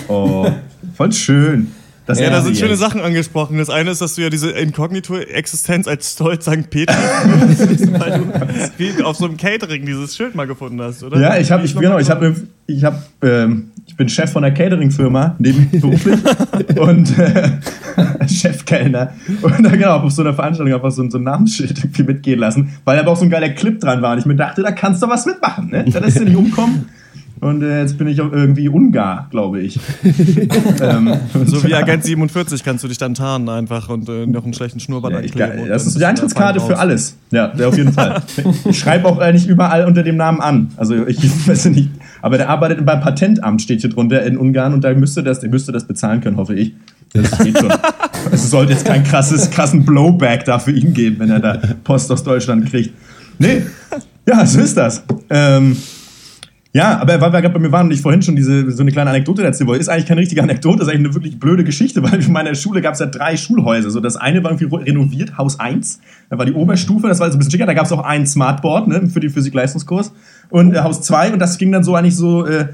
[0.09, 0.48] Oh,
[0.94, 1.68] voll schön.
[2.06, 2.78] Das Ja, da sind schöne jetzt.
[2.78, 3.59] Sachen angesprochen.
[3.59, 6.70] Das eine ist, dass du ja diese Inkognito-Existenz als Stolz St.
[6.70, 8.22] Peter weil
[8.96, 11.20] du auf so einem Catering dieses Schild mal gefunden hast, oder?
[11.20, 12.37] Ja, ich habe, ich, genau, ich habe,
[12.68, 16.18] ich habe, ähm, ich bin Chef von einer Catering-Firma nebenberuflich
[16.79, 17.51] und äh,
[18.29, 22.03] Chefkellner und da genau auf so einer Veranstaltung einfach so, ein- so ein Namensschild irgendwie
[22.03, 24.62] mitgehen lassen, weil aber auch so ein geiler Clip dran war und ich mir dachte,
[24.62, 25.85] da kannst du was mitmachen, ne?
[25.90, 26.87] Da lässt du nicht umkommen.
[27.38, 29.79] Und äh, jetzt bin ich auch irgendwie Ungar, glaube ich.
[30.81, 31.12] ähm,
[31.44, 34.81] So wie Agent 47 kannst du dich dann tarnen einfach und äh, noch einen schlechten
[34.81, 37.16] Schnurrbart Ja, und das ist die Eintrittskarte für alles.
[37.31, 38.22] Ja, ja, auf jeden Fall.
[38.64, 40.70] Ich schreibe auch eigentlich überall unter dem Namen an.
[40.79, 41.90] Also ich weiß nicht.
[42.26, 45.48] Aber der arbeitet beim Patentamt, steht hier drunter in Ungarn und da müsste das, der
[45.48, 46.74] müsste das bezahlen können, hoffe ich.
[47.12, 47.72] Das geht schon.
[48.32, 52.10] Es sollte jetzt kein krasses, krassen Blowback da für ihn geben, wenn er da Post
[52.10, 52.92] aus Deutschland kriegt.
[53.38, 53.62] Nee,
[54.26, 55.04] ja, so ist das.
[55.30, 55.76] Ähm,
[56.76, 58.92] ja, aber weil wir gerade bei mir waren und ich vorhin schon diese, so eine
[58.92, 62.02] kleine Anekdote erzählen wollte, ist eigentlich keine richtige Anekdote, ist eigentlich eine wirklich blöde Geschichte,
[62.02, 63.88] weil in meiner Schule gab es ja drei Schulhäuser.
[63.88, 67.36] So, das eine war irgendwie renoviert, Haus 1, da war die Oberstufe, das war so
[67.36, 70.12] ein bisschen schicker, da gab es auch ein Smartboard ne, für den Physik-Leistungskurs
[70.50, 72.66] und äh, Haus 2 und das ging dann so eigentlich so äh,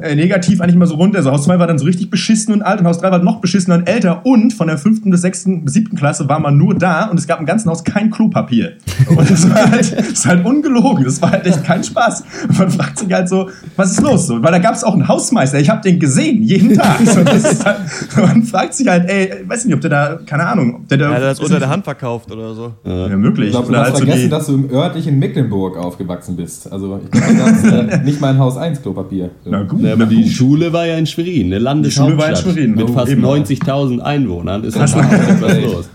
[0.00, 1.18] äh, negativ eigentlich mal so runter.
[1.18, 3.40] Also Haus 2 war dann so richtig beschissen und alt und Haus 3 war noch
[3.40, 6.74] beschissener und älter und von der fünften bis sechsten bis siebten Klasse war man nur
[6.74, 8.72] da und es gab im ganzen Haus kein Klopapier.
[9.08, 11.04] Und das war halt, das ist halt ungelogen.
[11.04, 12.24] Das war halt echt kein Spaß.
[12.48, 14.26] Und man fragt sich halt so, was ist los?
[14.26, 15.58] So, weil da gab es auch einen Hausmeister.
[15.60, 16.98] Ich habe den gesehen, jeden Tag.
[17.04, 17.78] So, das ist halt,
[18.16, 21.04] man fragt sich halt, ey, weiß nicht, ob der da, keine Ahnung, ob der da.
[21.12, 22.72] Ja, der hat das unter der Hand verkauft oder so.
[22.84, 23.46] Ja, möglich.
[23.48, 26.70] Ich glaube, du hast halt so vergessen, die- dass du im örtlichen Mecklenburg aufgewachsen bist.
[26.72, 29.30] Also ich glaube, das ist äh, nicht mal ein Haus 1 Klopapier.
[29.44, 30.28] Na gut, Ja, aber na die.
[30.30, 32.08] Schule war ja in Schwerin, eine Landeshauptstadt.
[32.10, 33.24] Schule war in Schwerin, Mit oh, fast eben.
[33.24, 35.88] 90.000 Einwohnern ist da Hast du- etwas los.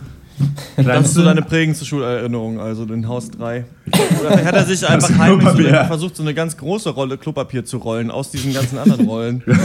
[0.77, 3.65] Das ist so deine prägendste Schulerinnerung, also den Haus 3.
[3.87, 7.17] Oder vielleicht hat er sich einfach Das heimlich so versucht, so eine ganz große Rolle
[7.17, 9.43] Klopapier zu rollen aus diesen ganzen anderen Rollen.
[9.45, 9.57] Der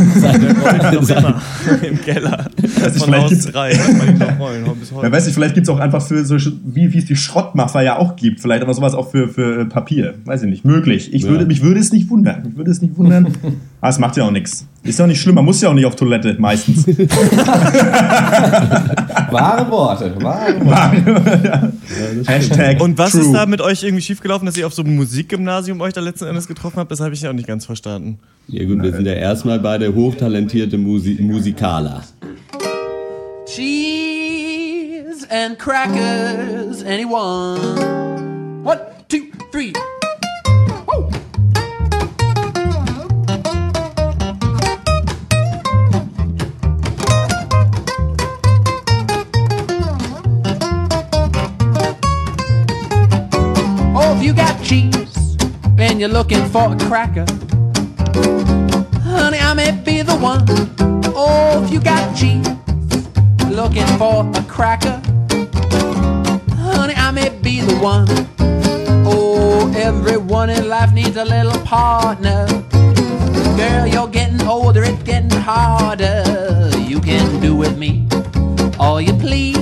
[0.58, 1.40] rollt noch immer
[1.80, 2.46] im Keller
[2.82, 3.70] Also von Haus gibt's- 3.
[3.72, 5.12] Kann man ihn noch rollen, bis Ja, heute.
[5.12, 6.34] weiß ich, vielleicht gibt es auch einfach für so,
[6.64, 9.64] wie, wie es die Schrottmacher ja auch gibt, vielleicht aber sowas auch für, für äh,
[9.66, 10.14] Papier.
[10.24, 10.64] Weiß ich nicht.
[10.64, 11.14] Möglich.
[11.14, 11.28] Ich Ja.
[11.28, 12.42] würde, mich würde es nicht wundern.
[12.46, 13.28] Mich würde es nicht wundern.
[13.84, 14.66] Aber es macht ja auch nichts.
[14.82, 16.86] Ist ja auch nicht schlimm, man muss ja auch nicht auf Toilette meistens.
[19.30, 21.70] Wahre Worte, wahre Worte.
[22.24, 23.20] Hashtag Und was true.
[23.20, 26.24] ist da mit euch irgendwie schiefgelaufen, dass ihr auf so einem Musikgymnasium euch da letzten
[26.24, 26.90] Endes getroffen habt?
[26.92, 28.18] Das habe ich ja auch nicht ganz verstanden.
[28.48, 32.04] Ja gut, wir sind ja erstmal beide hochtalentierte Musi Musikaler.
[33.46, 36.82] cheese and crackers.
[36.82, 37.60] Anyone?
[38.64, 39.74] One, two, three.
[54.14, 55.36] If you got cheese
[55.78, 57.26] and you're looking for a cracker,
[59.02, 60.44] honey, I may be the one.
[61.16, 62.46] Oh, if you got cheese
[63.50, 65.00] looking for a cracker.
[66.56, 68.06] Honey, I may be the one.
[69.06, 72.46] Oh, everyone in life needs a little partner.
[73.56, 76.70] Girl, you're getting older, it's getting harder.
[76.78, 78.06] You can do with me
[78.78, 79.54] all you please.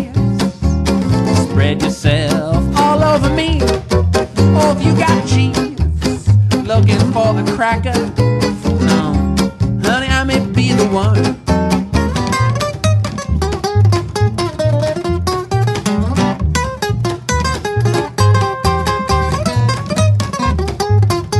[1.45, 3.61] Spread yourself all over me.
[4.55, 5.73] Oh, if you got cheese
[6.67, 7.93] looking for a cracker.
[8.85, 9.13] No,
[9.83, 11.37] honey, I may be the one.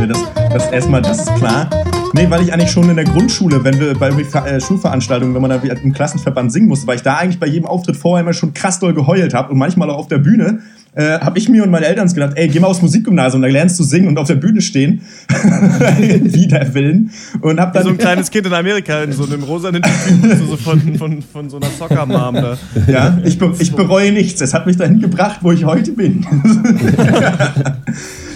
[0.09, 0.19] Das,
[0.53, 1.69] das erstmal, das ist klar.
[2.15, 5.51] Nee, weil ich eigentlich schon in der Grundschule, wenn wir bei äh, Schulveranstaltungen, wenn man
[5.51, 8.53] da im Klassenverband singen musste, weil ich da eigentlich bei jedem Auftritt vorher immer schon
[8.53, 10.61] krass doll geheult habe und manchmal auch auf der Bühne,
[10.95, 13.79] äh, habe ich mir und meine Eltern gedacht, ey, geh mal aufs Musikgymnasium, da lernst
[13.79, 15.01] du singen und auf der Bühne stehen.
[15.31, 17.11] Wider Willen.
[17.41, 20.47] Und hab dann So ein kleines Kind in Amerika in so einem rosanen Typen, so,
[20.47, 22.59] so von, von, von so einer Soccer-Mom da.
[22.89, 24.43] Ja, ich, be ich bereue nichts.
[24.43, 26.27] Es hat mich dahin gebracht, wo ich heute bin.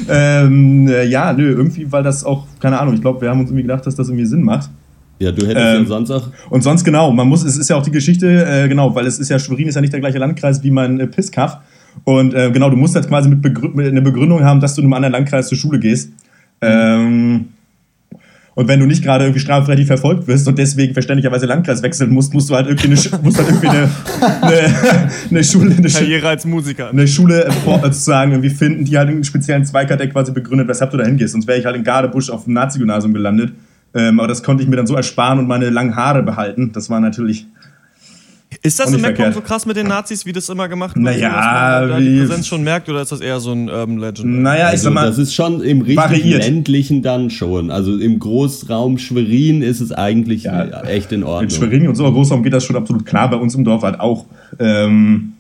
[0.09, 3.51] ähm, äh, ja, nö, irgendwie, weil das auch, keine Ahnung, ich glaube, wir haben uns
[3.51, 4.71] irgendwie gedacht, dass das irgendwie Sinn macht.
[5.19, 6.29] Ja, du hättest Ähm, ja sonst auch.
[6.49, 9.19] Und sonst genau, man muss, es ist ja auch die Geschichte, äh, genau, weil es
[9.19, 11.59] ist ja, Schwerin ist ja nicht der gleiche Landkreis wie mein äh, Pisskaff.
[12.07, 14.81] Und äh, genau, du musst jetzt quasi mit, Begrü mit eine Begründung haben, dass du
[14.81, 16.13] in einem anderen Landkreis zur Schule gehst.
[16.61, 17.47] Ähm,
[18.55, 22.33] und wenn du nicht gerade irgendwie strafrechtlich verfolgt wirst und deswegen verständlicherweise Landkreis wechseln musst,
[22.33, 23.91] musst du halt irgendwie eine, musst halt irgendwie eine,
[24.41, 26.91] eine, eine Schule, eine, Karriere als Musiker.
[26.91, 30.31] eine Schule äh, äh, sozusagen irgendwie finden, die halt einen speziellen Zweig hat, der quasi
[30.31, 31.33] begründet, weshalb du da hingehst.
[31.33, 33.53] Sonst wäre ich halt in Gardebusch auf dem Nazi-Gymnasium gelandet.
[33.95, 36.71] Ähm, aber das konnte ich mir dann so ersparen und meine langen Haare behalten.
[36.73, 37.49] Das war natürlich.
[38.67, 41.05] Ist das in Mecklenburg so krass mit den Nazis, wie das immer gemacht wird?
[41.05, 41.29] Naja,
[41.81, 44.43] dass man da die Präsenz schon merkt oder ist das eher so ein Urban Legend?
[44.43, 45.07] Naja, ich Also, sag mal.
[45.07, 46.43] das ist schon im richtig variiert.
[46.45, 47.71] ländlichen dann schon.
[47.71, 51.45] Also im Großraum Schwerin ist es eigentlich Ja, echt in Ordnung.
[51.45, 53.31] In Schwerin und so Großraum geht das schon absolut klar.
[53.31, 54.27] Bei uns im Dorf halt auch.
[54.59, 55.33] Ähm,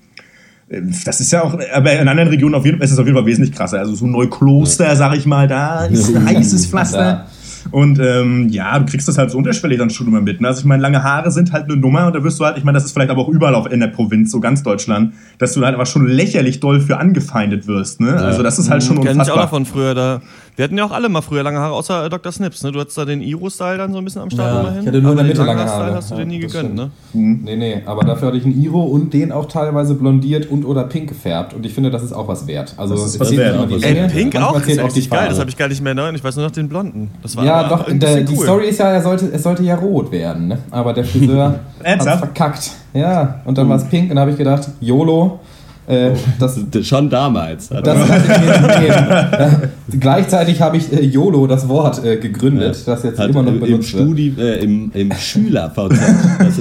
[1.05, 3.17] das ist ja auch, aber in anderen Regionen auf jeden Fall ist es auf jeden
[3.17, 3.79] Fall wesentlich krasser.
[3.79, 7.27] Also so Neukloster, sag ich mal, da ist ein heißes Pflaster.
[7.73, 7.79] Ja.
[7.79, 10.41] Und ähm, ja, du kriegst das halt so unterschwellig dann schon immer mit.
[10.41, 10.49] Ne?
[10.49, 12.65] Also ich meine, lange Haare sind halt eine Nummer und da wirst du halt, ich
[12.65, 15.55] meine, das ist vielleicht aber auch überall auch in der Provinz, so ganz Deutschland, dass
[15.55, 18.01] du halt aber schon lächerlich doll für angefeindet wirst.
[18.01, 18.17] Ne?
[18.17, 19.43] Also das ist halt schon Kenn ich auch unfassbar.
[19.43, 19.95] noch von früher.
[19.95, 20.21] Da,
[20.57, 22.33] wir hatten ja auch alle mal früher lange Haare, außer äh, Dr.
[22.33, 22.63] Snips.
[22.63, 22.73] Ne?
[22.73, 24.81] Du hattest da den Iro-Style dann so ein bisschen am Start Ja, immerhin.
[24.81, 25.95] ich hatte nur in der Aber Mitte den lange Haare.
[25.95, 26.91] hast du Ja, dir nie gegönnt, ne?
[27.11, 27.45] stimmt.
[27.45, 30.85] Nee, nee, aber dafür hatte ich einen Iro und den auch teilweise blondiert und oder
[30.85, 31.53] pink gefärbt.
[31.55, 32.75] Und ich finde, das ist auch was wert.
[32.79, 35.29] Also Das ist was zählt wert, die Ey, Pink auch, ist auch die richtig geil.
[35.29, 36.15] Das habe ich gar nicht mehr Erinnerung.
[36.15, 37.11] Ich weiß nur noch den blonden.
[37.23, 38.43] Das war Ja, doch, der, bisschen die cool.
[38.45, 40.59] Story ist ja, er sollte, es sollte ja rot werden, ne?
[40.71, 42.71] aber der Friseur hat verkackt.
[42.95, 45.39] Ja, und dann war es pink und da habe ich gedacht, YOLO,
[45.87, 47.69] äh, das, Das- Schon damals.
[47.83, 48.89] das lasse ich mir.
[48.89, 49.61] Ja,
[50.01, 53.59] gleichzeitig habe ich äh, YOLO, das Wort, äh, gegründet, das jetzt Hat immer noch im,
[53.59, 54.03] im, benutzt wird.
[54.05, 55.99] Studi äh, im, im Schüler-VZ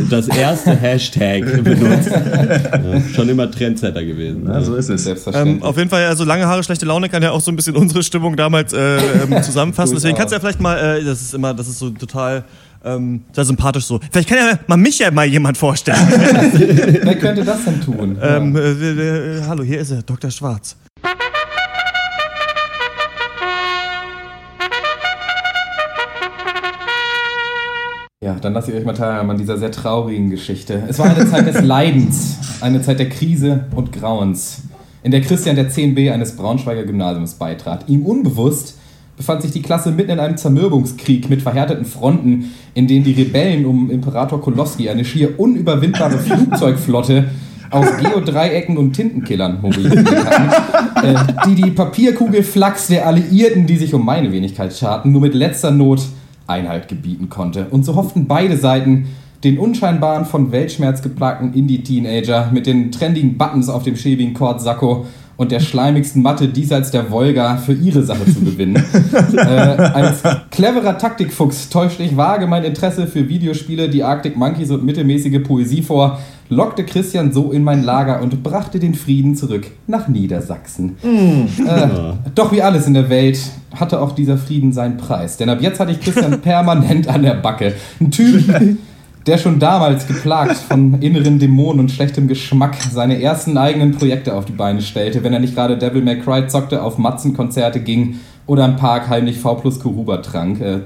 [0.10, 2.10] das, das erste Hashtag benutzt.
[2.12, 4.46] Ja, schon immer Trendsetter gewesen.
[4.48, 5.04] Ja, so ist es.
[5.04, 5.58] Selbstverständlich.
[5.58, 7.76] Ähm, auf jeden Fall, also lange Haare, schlechte Laune kann ja auch so ein bisschen
[7.76, 9.96] unsere Stimmung damals äh, ähm, zusammenfassen.
[9.96, 12.44] Deswegen kannst du ja vielleicht mal, äh, das ist immer, das ist so total
[12.86, 14.00] ähm, sehr sympathisch so.
[14.12, 15.98] Vielleicht kann ja mal mich ja mal jemand vorstellen.
[16.08, 18.18] Wer könnte das denn tun?
[18.22, 20.32] ähm, äh, äh, äh, hallo, hier ist er, Dr.
[20.32, 20.78] Schwarz.
[28.24, 30.84] Ja, dann lasst ihr euch mal teilhaben an dieser sehr traurigen Geschichte.
[30.88, 34.64] Es war eine Zeit des Leidens, eine Zeit der Krise und Grauens,
[35.04, 37.88] in der Christian der 10b eines Braunschweiger Gymnasiums beitrat.
[37.88, 38.80] Ihm unbewusst
[39.18, 43.66] befand sich die Klasse mitten in einem Zermürbungskrieg mit verhärteten Fronten, in denen die Rebellen
[43.66, 47.26] um Imperator Koloski eine schier unüberwindbare Flugzeugflotte
[47.72, 51.16] aus Geodreiecken und Tintenkillern mobilisiert hatten, äh,
[51.48, 56.02] die die Papierkugelflachs der Alliierten, die sich um meine Wenigkeit scharten, nur mit letzter Not
[56.48, 57.68] Einhalt gebieten konnte.
[57.72, 59.08] Und so hofften beide Seiten,
[59.44, 65.06] den unscheinbaren, von Weltschmerz geplagten Indie-Teenager mit den trendigen Buttons auf dem schäbigen Kordsacko
[65.38, 68.76] und der schleimigsten Matte diesseits der Wolga für ihre Sache zu gewinnen.
[69.36, 74.86] äh, als cleverer Taktikfuchs täuschte ich vage mein Interesse für Videospiele, die Arctic Monkeys und
[74.86, 76.20] mittelmäßige Poesie vor,
[76.50, 80.98] lockte Christian so in mein Lager und brachte den Frieden zurück nach Niedersachsen.
[81.04, 81.88] Äh,
[82.36, 83.40] doch wie alles in der Welt
[83.74, 85.38] hatte auch dieser Frieden seinen Preis.
[85.38, 87.74] Denn ab jetzt hatte ich Christian permanent an der Backe.
[88.00, 88.44] Ein Typ,
[89.26, 94.46] der schon damals geplagt von inneren Dämonen und schlechtem Geschmack seine ersten eigenen Projekte auf
[94.46, 98.66] die Beine stellte, wenn er nicht gerade Devil May Cry zockte, auf Matzenkonzerte ging oder
[98.66, 100.62] im Park heimlich V plus Kuruba trank.
[100.62, 100.82] Äh,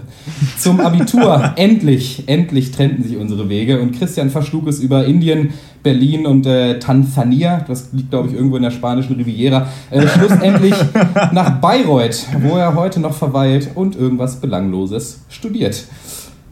[0.58, 6.26] Zum Abitur, endlich, endlich trennten sich unsere Wege und Christian verschlug es über Indien, Berlin
[6.26, 10.76] und äh, Tansania, das liegt glaube ich irgendwo in der spanischen Riviera, äh, schlussendlich
[11.34, 15.86] nach Bayreuth, wo er heute noch verweilt und irgendwas Belangloses studiert.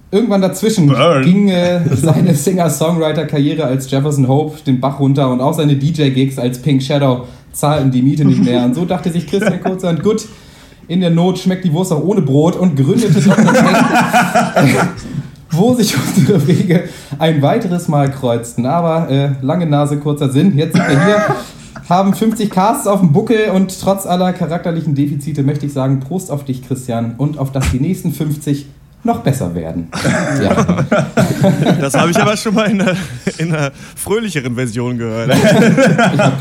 [0.10, 1.22] Irgendwann dazwischen Burn.
[1.24, 6.62] ging äh, seine Singer-Songwriter-Karriere als Jefferson Hope den Bach runter und auch seine DJ-Gigs als
[6.62, 8.64] Pink Shadow zahlten die Miete nicht mehr.
[8.64, 10.26] Und so dachte sich Christian kurzerhand, gut,
[10.88, 13.54] in der Not schmeckt die Wurst auch ohne Brot und gründete Dr.
[13.54, 14.90] Tank,
[15.52, 16.84] wo sich unsere Wege
[17.20, 18.66] ein weiteres Mal kreuzten.
[18.66, 20.58] Aber äh, lange Nase, kurzer Sinn.
[20.58, 21.22] Jetzt sind wir hier,
[21.90, 26.32] haben 50 Casts auf dem Buckel und trotz aller charakterlichen Defizite möchte ich sagen, Prost
[26.32, 28.68] auf dich, Christian, und auf dass die nächsten 50
[29.08, 29.88] noch besser werden.
[30.44, 30.86] Ja.
[31.80, 32.96] Das habe ich aber schon mal in einer,
[33.38, 35.32] in einer fröhlicheren Version gehört.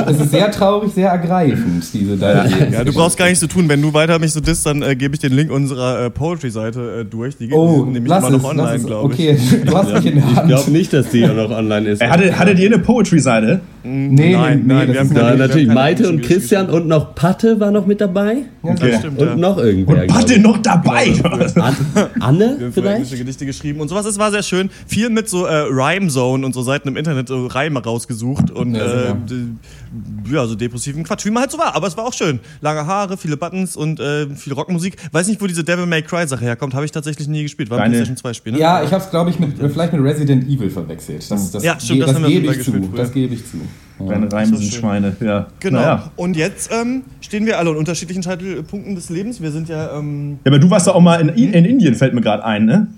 [0.06, 3.68] Es ist sehr traurig, sehr ergreifend, diese deine Ja, du brauchst gar nichts zu tun.
[3.68, 7.00] Wenn du weiter mich so disst, dann äh, gebe ich den Link unserer äh, Poetry-Seite
[7.00, 7.36] äh, durch.
[7.38, 9.20] Die, die Oh, nämlich lass immer noch es, online, glaube ich.
[9.30, 10.48] Okay, du hast mich in der Ich Hand.
[10.48, 12.02] glaube nicht, dass die auch noch online ist.
[12.02, 13.60] Ey, hattet, hattet ihr eine Poetry-Seite?
[13.88, 17.60] Nee, Nein, nee, nein, das wir haben keine- natürlich Maite und Christian und noch Patte
[17.60, 18.38] war noch mit dabei.
[18.64, 18.90] Ja, Okay.
[18.90, 19.36] Das stimmt, Und ja.
[19.36, 20.02] noch irgendwer.
[20.02, 21.12] Und Patte noch dabei.
[21.22, 21.76] An
[22.20, 22.96] Anne Wir haben früher vielleicht?
[22.96, 24.06] englische Gedichte geschrieben und sowas.
[24.06, 24.70] Es war sehr schön.
[24.86, 28.74] Viel mit so äh, Rhyme Zone und so Seiten im Internet so Reime rausgesucht und
[28.74, 31.74] Ja, äh, d- ja, so depressiven Quatsch, wie man halt so war.
[31.76, 32.40] Aber es war auch schön.
[32.60, 34.96] Lange Haare, viele Buttons und äh, viel Rockmusik.
[35.12, 36.74] Weiß nicht, wo diese Devil May Cry Sache herkommt.
[36.74, 37.70] Habe ich tatsächlich nie gespielt.
[37.70, 38.58] War ein PlayStation 2 Spiel, ne?
[38.58, 41.30] Ja, ich habe es, glaube ich, mit, vielleicht mit Resident Evil verwechselt.
[41.30, 42.72] Das, das, Ja, stimmt, das haben wir gebe ich zu.
[42.96, 43.58] Das gebe ich zu.
[43.98, 44.80] Deine sind schön.
[44.80, 45.46] Schweine, ja.
[45.60, 45.78] Genau.
[45.80, 46.10] Naja.
[46.16, 49.40] Und jetzt ähm, stehen wir alle an unterschiedlichen Scheitelpunkten des Lebens.
[49.40, 49.96] Wir sind ja.
[49.98, 52.64] Ähm, Ja, aber du warst doch auch mal in, in Indien, fällt mir gerade ein,
[52.66, 52.88] ne?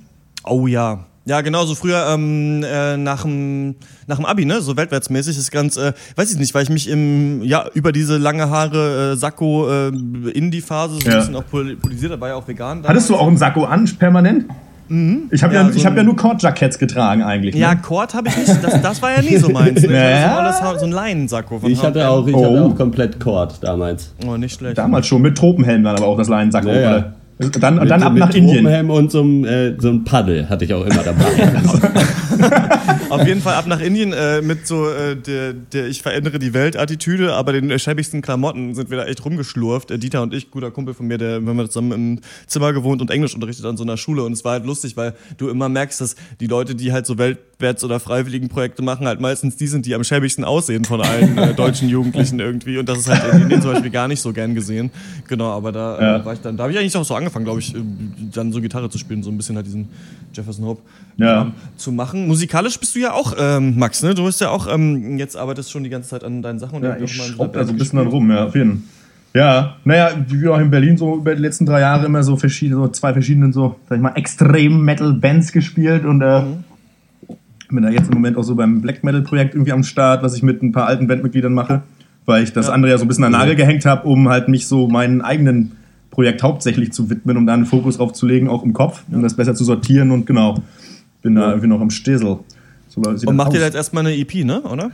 [0.44, 1.04] oh ja.
[1.24, 3.74] Ja, genau, so früher ähm, äh, nach dem
[4.06, 6.88] nach dem Abi, ne, so weltwärtsmäßig ist ganz, äh, weiß ich nicht, weil ich mich
[6.88, 11.18] im ja über diese lange Haare äh, Sakko äh, Indie-Phase so ein Ja.
[11.18, 12.82] bisschen auch pol- politisiert, da war ja auch vegan.
[12.82, 14.46] Hattest du auch einen Sakko an, permanent?
[15.30, 17.54] Ich habe ja, Ja, so ich hab ja ein- nur Cord-Jackets getragen eigentlich.
[17.54, 17.80] Ja, Ne?
[17.82, 19.82] Kord habe ich nicht, das, das war ja nie so meins.
[19.82, 19.88] Ne?
[19.88, 20.52] Ich hatte Ja.
[20.52, 22.44] so, alles, so ein Leinensakko von Ich hatte auch, ich Oh.
[22.44, 24.12] hatte auch komplett Kord damals.
[24.26, 24.78] Oh, nicht schlecht.
[24.78, 26.68] Damals schon, mit Tropenhelm dann aber auch das Leinensakko.
[26.68, 26.90] Ja, ja.
[26.90, 27.12] oder?
[27.60, 28.56] Dann, Mit, dann ab mit nach Indien.
[28.56, 31.24] Tropenhelm und so einem, äh, so einem Paddel hatte ich auch immer dabei.
[33.10, 36.54] Auf jeden Fall ab nach Indien äh, mit so äh, der, der Ich verändere die
[36.54, 39.90] Welt-Attitüde, aber den äh, schäbigsten Klamotten sind wir da echt rumgeschlurft.
[39.90, 43.00] Äh, Dieter und ich, guter Kumpel von mir, der wir haben zusammen im Zimmer gewohnt
[43.00, 44.22] und Englisch unterrichtet an so einer Schule.
[44.24, 47.14] Und es war halt lustig, weil du immer merkst, dass die Leute, die halt so
[47.18, 51.54] Weltwärts- oder Freiwilligenprojekte machen, halt meistens die sind, die am schäbigsten aussehen von allen äh,
[51.54, 52.78] deutschen Jugendlichen irgendwie.
[52.78, 54.90] Und das ist halt in Indien zum Beispiel gar nicht so gern gesehen.
[55.26, 56.24] Genau, aber da äh, Ja.
[56.24, 57.78] war ich dann, da habe ich eigentlich auch so angefangen, glaube ich, äh,
[58.32, 59.88] dann so Gitarre zu spielen, so ein bisschen halt diesen
[60.32, 60.82] Jefferson Hope
[61.18, 61.50] Ja.
[61.76, 62.28] zu machen.
[62.28, 64.14] Musikalisch bist du ja auch, ähm, Max, ne?
[64.14, 66.76] Du bist ja auch, ähm, jetzt arbeitest schon die ganze Zeit an deinen Sachen.
[66.76, 68.22] Und Ja, ich schraub da so ein bisschen dann gespielt.
[68.22, 68.84] rum, ja, auf jeden
[69.34, 72.80] Ja, naja, wie auch in Berlin so über die letzten drei Jahre immer so verschiedene,
[72.80, 76.42] so zwei verschiedenen so, sag ich mal, extrem Metal-Bands gespielt und äh,
[77.68, 80.42] bin da jetzt im Moment auch so beim Black Metal-Projekt irgendwie am Start, was ich
[80.42, 81.82] mit ein paar alten Bandmitgliedern mache,
[82.26, 84.48] weil ich das andere ja so ein bisschen an den Nagel gehängt habe, um halt
[84.48, 85.72] mich so meinen eigenen
[86.10, 89.22] Projekt hauptsächlich zu widmen, um da einen Fokus drauf zu legen, auch im Kopf, um
[89.22, 90.56] das besser zu sortieren und genau,
[91.22, 92.38] bin da irgendwie noch am Stesel.
[92.88, 93.60] So Und macht ihr aus.
[93.60, 94.62] da jetzt erstmal eine EP, ne?
[94.62, 94.90] Oder?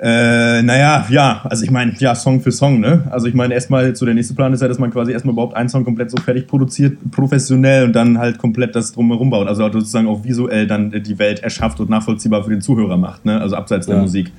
[0.00, 3.04] Äh, naja, ja, also ich meine, ja, Song für Song, ne?
[3.10, 5.54] Also ich meine, erstmal, so der nächste Plan ist ja, dass man quasi erstmal überhaupt
[5.54, 9.46] einen Song komplett so fertig produziert, professionell und dann halt komplett das drumherum baut.
[9.46, 13.24] Also halt sozusagen auch visuell dann die Welt erschafft und nachvollziehbar für den Zuhörer macht,
[13.24, 13.40] ne?
[13.40, 14.02] Also abseits der Ja.
[14.02, 14.32] Musik.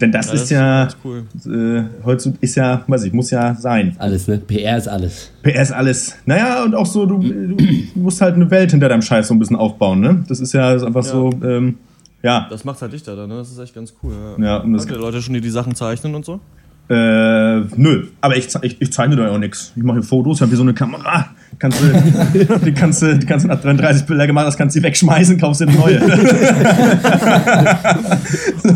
[0.00, 1.24] Denn das, Ja, das ist ja, ist cool.
[1.46, 3.94] äh, heutzutage ist ja, weiß ich, muss ja sein.
[3.98, 4.38] alles, ne?
[4.38, 5.30] PR ist alles.
[5.42, 6.16] PR ist alles.
[6.26, 7.56] Naja, und auch so, du, du
[7.96, 10.24] musst halt eine Welt hinter deinem Scheiß so ein bisschen aufbauen, ne?
[10.28, 11.76] Das ist ja ist einfach so, ähm,
[12.22, 12.46] ja.
[12.50, 13.36] Das macht halt dichter dann, ne?
[13.36, 14.14] Das ist echt ganz cool.
[14.38, 16.40] Ja, Ja, und das- Habt ihr Leute schon, die die Sachen zeichnen und so?
[16.88, 19.72] Äh, nö, aber ich, ich, ich zeichne da ja auch nichts.
[19.76, 21.26] Ich mache hier Fotos, ich habe hier so eine Kamera.
[21.58, 24.82] Kannst du, die kannst du, die kannst du nach 33 Bilder gemacht, das kannst du
[24.82, 26.00] wegschmeißen, kaufst dir eine neue.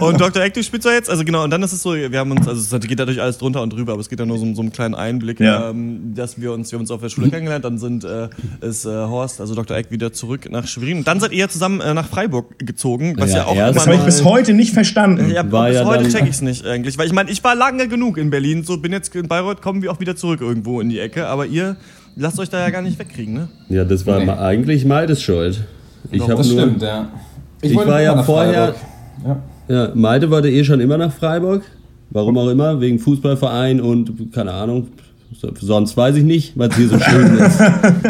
[0.00, 0.42] Und Dr.
[0.42, 2.76] Active spielt da jetzt, also genau, und dann ist es so, wir haben uns, also
[2.76, 4.62] es geht dadurch alles drunter und drüber, aber es geht ja nur so um so
[4.62, 5.70] einen kleinen Einblick, Ja.
[5.70, 8.28] ähm, dass wir uns, wir haben uns auf der Schule kennengelernt, dann sind, äh,
[8.60, 9.76] ist äh, Horst, also Dr.
[9.76, 10.98] Eck, wieder zurück nach Schwerin.
[10.98, 13.96] Und dann seid ihr zusammen äh, nach Freiburg gezogen, was ja, Ja, auch Das habe
[13.96, 15.30] ich bis heute nicht verstanden.
[15.30, 17.88] Ja, War bis ja heute check ich's nicht eigentlich, weil ich meine, ich war lange
[17.88, 20.88] genug in Berlin, so bin jetzt in Bayreuth, kommen wir auch wieder zurück irgendwo in
[20.88, 21.76] die Ecke, aber ihr
[22.16, 23.48] lasst euch da ja gar nicht wegkriegen, ne?
[23.68, 24.30] Ja, das war Nee.
[24.30, 25.60] eigentlich Meides Schuld.
[26.10, 26.60] Ich habe Das nur.
[26.60, 27.08] stimmt, ja.
[27.62, 28.74] Ich wollte war ja vorher-.
[29.24, 29.36] Ja.
[29.66, 31.62] Ja, Malte wollte eh schon immer nach Freiburg.
[32.10, 34.88] Warum auch immer, wegen Fußballverein und keine Ahnung.
[35.40, 37.58] So- Sonst weiß ich nicht, weil es hier so schön ist.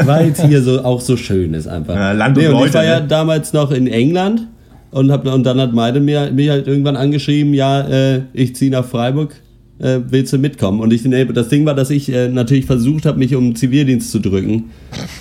[0.04, 1.94] Weil es hier so auch so schön ist einfach.
[1.94, 3.06] Ja, Land und nee, und Leute, ich war ja ne?
[3.06, 4.48] damals noch in England
[4.90, 8.70] und, hab, und dann hat Malte mir, mir halt irgendwann angeschrieben, ja, äh, ich ziehe
[8.70, 9.34] nach Freiburg,
[9.78, 10.80] äh, willst du mitkommen?
[10.80, 13.56] Und ich, nee, das Ding war, dass ich äh, natürlich versucht habe, mich um den
[13.56, 14.70] Zivildienst zu drücken,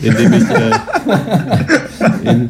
[0.02, 0.72] indem ich, äh,
[2.32, 2.50] in,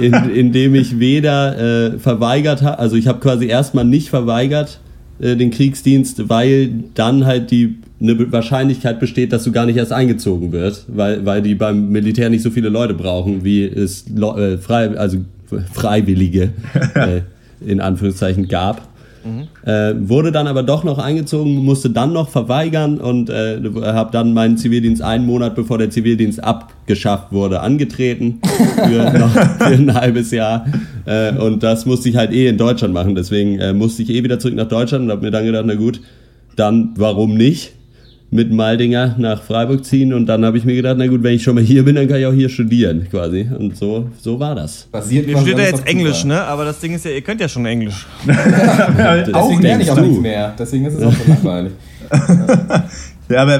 [0.00, 4.80] in, indem ich weder äh, verweigert habe, also ich habe quasi erstmal nicht verweigert
[5.20, 9.92] äh, den Kriegsdienst, weil dann halt die eine Wahrscheinlichkeit besteht, dass du gar nicht erst
[9.92, 14.58] eingezogen wird, weil, weil die beim Militär nicht so viele Leute brauchen, wie es äh,
[14.58, 15.18] frei, also
[15.72, 16.50] Freiwillige
[17.64, 18.93] in Anführungszeichen gab.
[19.64, 24.34] Äh, wurde dann aber doch noch eingezogen, musste dann noch verweigern und äh, habe dann
[24.34, 28.40] meinen Zivildienst einen Monat bevor der Zivildienst abgeschafft wurde angetreten
[28.76, 30.66] für, noch, für ein halbes Jahr.
[31.06, 34.22] Äh, und das musste ich halt eh in Deutschland machen, deswegen äh, musste ich eh
[34.22, 36.00] wieder zurück nach Deutschland und habe mir dann gedacht, na gut,
[36.56, 37.72] dann warum nicht
[38.30, 41.42] mit Maldinger nach Freiburg ziehen und dann habe ich mir gedacht, na gut, wenn ich
[41.42, 44.54] schon mal hier bin, dann kann ich auch hier studieren quasi und so, so war
[44.54, 44.88] das.
[44.90, 46.42] Basiert quasi studiert ja jetzt Englisch, ne?
[46.42, 48.06] Aber das Ding ist ja, ihr könnt ja schon Englisch.
[48.26, 50.02] Deswegen lerne ich auch du.
[50.02, 50.54] nichts mehr.
[50.58, 51.72] Deswegen ist es auch so langweilig.
[53.28, 53.58] Ja, aber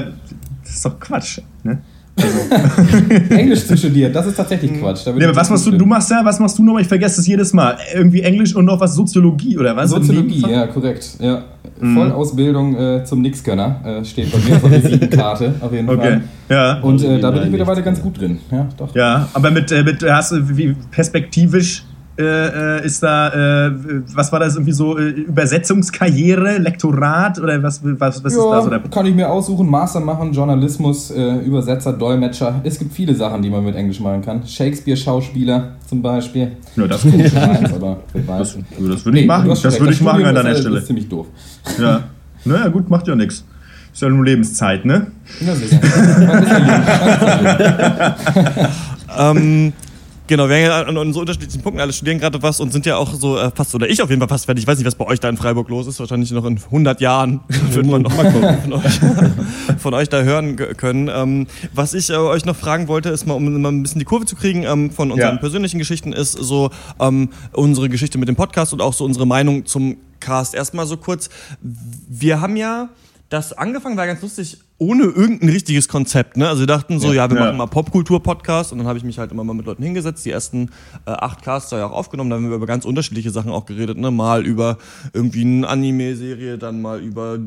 [0.63, 1.39] das ist doch Quatsch.
[1.63, 1.79] Ne?
[3.29, 5.05] Englisch zu studieren, das ist tatsächlich Quatsch.
[5.05, 5.71] Da würde Nee, was machst du?
[5.71, 6.81] Du machst ja, was machst du nochmal?
[6.81, 7.77] Ich vergesse es jedes Mal.
[7.93, 9.89] Irgendwie Englisch und noch was Soziologie oder was?
[9.89, 11.17] Soziologie, ja, korrekt.
[11.19, 11.43] Ja.
[11.79, 11.95] Mhm.
[11.95, 15.99] Vollausbildung äh, zum Nixkönner äh, steht bei mir auf der Visitenkarte auf jeden Okay.
[15.99, 16.21] Fall.
[16.49, 16.79] Ja.
[16.81, 18.39] Und äh, da bin ich mittlerweile ganz gut drin.
[18.51, 18.95] Ja, doch.
[18.95, 21.83] Ja, aber mit, äh, mit hast du wie perspektivisch
[22.17, 23.71] äh, äh, ist da, äh,
[24.13, 28.69] was war das irgendwie so, äh, Übersetzungskarriere, Lektorat oder was, was, was ist da so
[28.69, 32.61] der kann ich mir aussuchen, Master machen, Journalismus, äh, Übersetzer, Dolmetscher.
[32.63, 34.47] Es gibt viele Sachen, die man mit Englisch machen kann.
[34.47, 36.53] Shakespeare-Schauspieler zum Beispiel.
[36.77, 38.39] Ja, das, Komisch meins, aber wer weiß.
[38.39, 38.57] das,
[38.89, 39.49] das würde ich machen.
[39.49, 40.77] hast schon Das recht, würde ich machen Studium an deiner ist, äh, Stelle.
[40.79, 41.27] ist ziemlich doof.
[41.79, 42.03] Ja.
[42.45, 43.43] Naja, gut, macht ja nichts.
[43.91, 45.07] Ist ja nur Lebenszeit, ne?
[45.41, 45.79] Ja, sicher.
[49.17, 49.71] Ähm,
[50.27, 52.85] genau, wir hängen ja an, an so unterschiedlichen Punkten, alle studieren gerade was und sind
[52.85, 54.63] ja auch so äh, fast, oder ich auf jeden Fall fast fertig.
[54.63, 55.99] Ich weiß nicht, was bei euch da in Freiburg los ist.
[55.99, 58.99] Wahrscheinlich noch in 100 Jahren wird man noch von, euch,
[59.79, 61.09] von euch da hören können.
[61.13, 64.05] Ähm, was ich äh, euch noch fragen wollte, ist mal, um mal ein bisschen die
[64.05, 65.39] Kurve zu kriegen ähm, von unseren Ja.
[65.39, 66.69] persönlichen Geschichten, ist so
[66.99, 70.55] ähm, unsere Geschichte mit dem Podcast und auch so unsere Meinung zum Cast.
[70.55, 71.29] Erstmal so kurz,
[71.61, 72.89] wir haben ja
[73.29, 76.35] das angefangen, war ganz lustig, ohne irgendein richtiges Konzept.
[76.35, 76.49] Ne?
[76.49, 77.45] Also wir dachten so, ja, wir Ja.
[77.45, 80.31] machen mal Popkultur-Podcast und dann habe ich mich halt immer mal mit Leuten hingesetzt, die
[80.31, 80.69] ersten
[81.05, 83.97] äh, acht Casts ja auch aufgenommen, da haben wir über ganz unterschiedliche Sachen auch geredet,
[83.97, 84.11] ne?
[84.11, 84.77] mal über
[85.13, 87.37] irgendwie eine Anime-Serie, dann mal über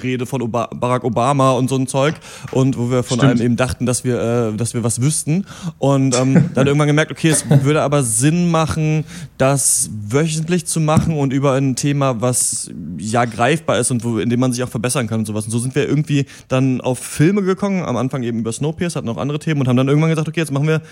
[0.00, 2.14] Rede von Oba Barack Obama und so ein Zeug
[2.52, 3.32] und wo wir von Stimmt.
[3.32, 4.20] einem eben dachten, dass wir,
[4.52, 5.46] äh, dass wir was wüssten
[5.78, 9.04] und ähm, dann irgendwann gemerkt, okay, es würde aber Sinn machen,
[9.38, 14.30] das wöchentlich zu machen und über ein Thema, was ja greifbar ist und wo, in
[14.30, 15.46] dem man sich auch verbessern kann und sowas.
[15.46, 19.08] Und so sind wir irgendwie dann auf Filme gekommen, am Anfang eben über Snowpiercer, hatten
[19.08, 20.82] auch andere Themen und haben dann irgendwann gesagt, okay, jetzt machen wir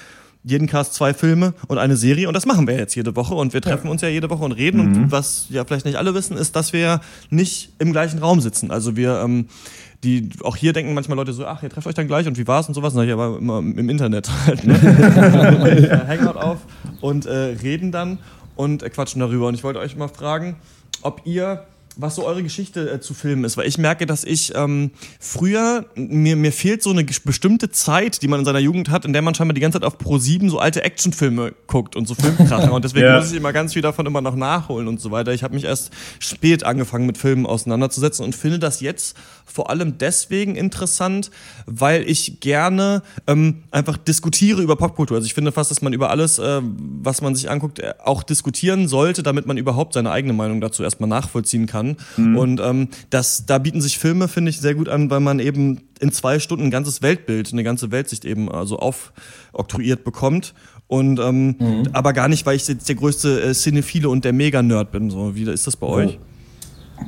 [0.44, 3.54] jeden Cast zwei Filme und eine Serie und das machen wir jetzt jede Woche und
[3.54, 6.36] wir treffen uns ja jede Woche und reden und was ja vielleicht nicht alle wissen,
[6.36, 7.00] ist, dass wir
[7.30, 8.72] nicht im gleichen Raum sitzen.
[8.72, 9.46] Also wir, ähm,
[10.02, 12.46] die, auch hier denken manchmal Leute so, ach, ihr trefft euch dann gleich und wie
[12.48, 14.74] war's und sowas, sag ich aber immer im Internet halt, ne?
[16.08, 16.58] Hangout auf
[17.00, 17.32] und äh,
[17.62, 18.18] reden dann
[18.56, 19.46] und äh, quatschen darüber.
[19.46, 20.56] Und ich wollte euch mal fragen,
[21.02, 21.64] ob ihr
[21.96, 24.90] was so eure Geschichte äh, zu Filmen ist, weil ich merke, dass ich ähm,
[25.20, 29.12] früher, mir, mir fehlt so eine bestimmte Zeit, die man in seiner Jugend hat, in
[29.12, 32.14] der man scheinbar die ganze Zeit auf Pro 7 so alte Actionfilme guckt und so
[32.14, 33.18] Filmkracher und deswegen Ja.
[33.18, 35.32] muss ich immer ganz viel davon immer noch nachholen und so weiter.
[35.32, 39.98] Ich habe mich erst spät angefangen mit Filmen auseinanderzusetzen und finde das jetzt vor allem
[39.98, 41.30] deswegen interessant,
[41.66, 45.16] weil ich gerne ähm, einfach diskutiere über Popkultur.
[45.16, 46.60] Also ich finde fast, dass man über alles, äh,
[47.02, 50.82] was man sich anguckt, äh, auch diskutieren sollte, damit man überhaupt seine eigene Meinung dazu
[50.82, 51.81] erstmal nachvollziehen kann.
[52.36, 55.80] Und ähm, das, da bieten sich Filme, finde ich, sehr gut an, weil man eben
[56.00, 60.54] in zwei Stunden ein ganzes Weltbild, eine ganze Weltsicht eben also aufoktroyiert bekommt.
[60.88, 61.56] Und ähm,
[61.92, 65.10] aber gar nicht, weil ich jetzt der größte äh, Cinephile und der Mega-Nerd bin.
[65.10, 66.18] So, wie ist das bei euch?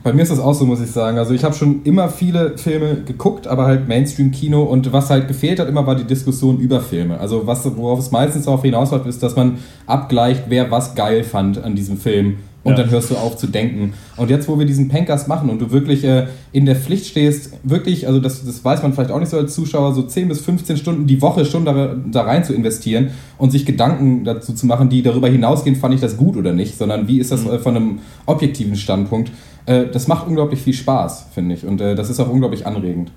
[0.03, 1.18] Bei mir ist das auch so, muss ich sagen.
[1.18, 5.61] Also ich habe schon immer viele Filme geguckt, aber halt Mainstream-Kino und was halt gefehlt
[5.61, 7.20] hat immer war die Diskussion über Filme.
[7.20, 11.62] Also was, worauf es meistens darauf hinausläuft, ist, dass man abgleicht, wer was geil fand
[11.62, 12.78] an diesem Film und Ja.
[12.82, 13.92] dann hörst du auf zu denken.
[14.16, 17.52] Und jetzt, wo wir diesen Pencast machen und du wirklich äh, in der Pflicht stehst,
[17.62, 20.40] wirklich, also das, das weiß man vielleicht auch nicht so als Zuschauer, so 10 bis
[20.40, 24.66] 15 Stunden die Woche schon da, da rein zu investieren und sich Gedanken dazu zu
[24.66, 27.58] machen, die darüber hinausgehen, fand ich das gut oder nicht, sondern wie ist das äh,
[27.58, 29.30] von einem objektiven Standpunkt.
[29.66, 31.66] Äh, das macht unglaublich viel Spaß, finde ich.
[31.66, 33.12] Und äh, das ist auch unglaublich anregend.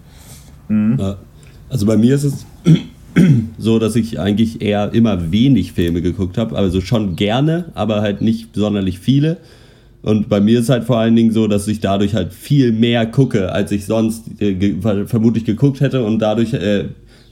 [0.70, 1.16] Ja.
[1.70, 2.46] Also bei mir ist es
[3.58, 6.56] so, dass ich eigentlich eher immer wenig Filme geguckt habe.
[6.56, 9.38] Also schon gerne, aber halt nicht sonderlich viele.
[10.04, 13.06] Und bei mir ist halt vor allen Dingen so, dass ich dadurch halt viel mehr
[13.08, 16.04] gucke, als ich sonst äh, ge ver- vermutlich geguckt hätte.
[16.06, 16.86] Und dadurch äh,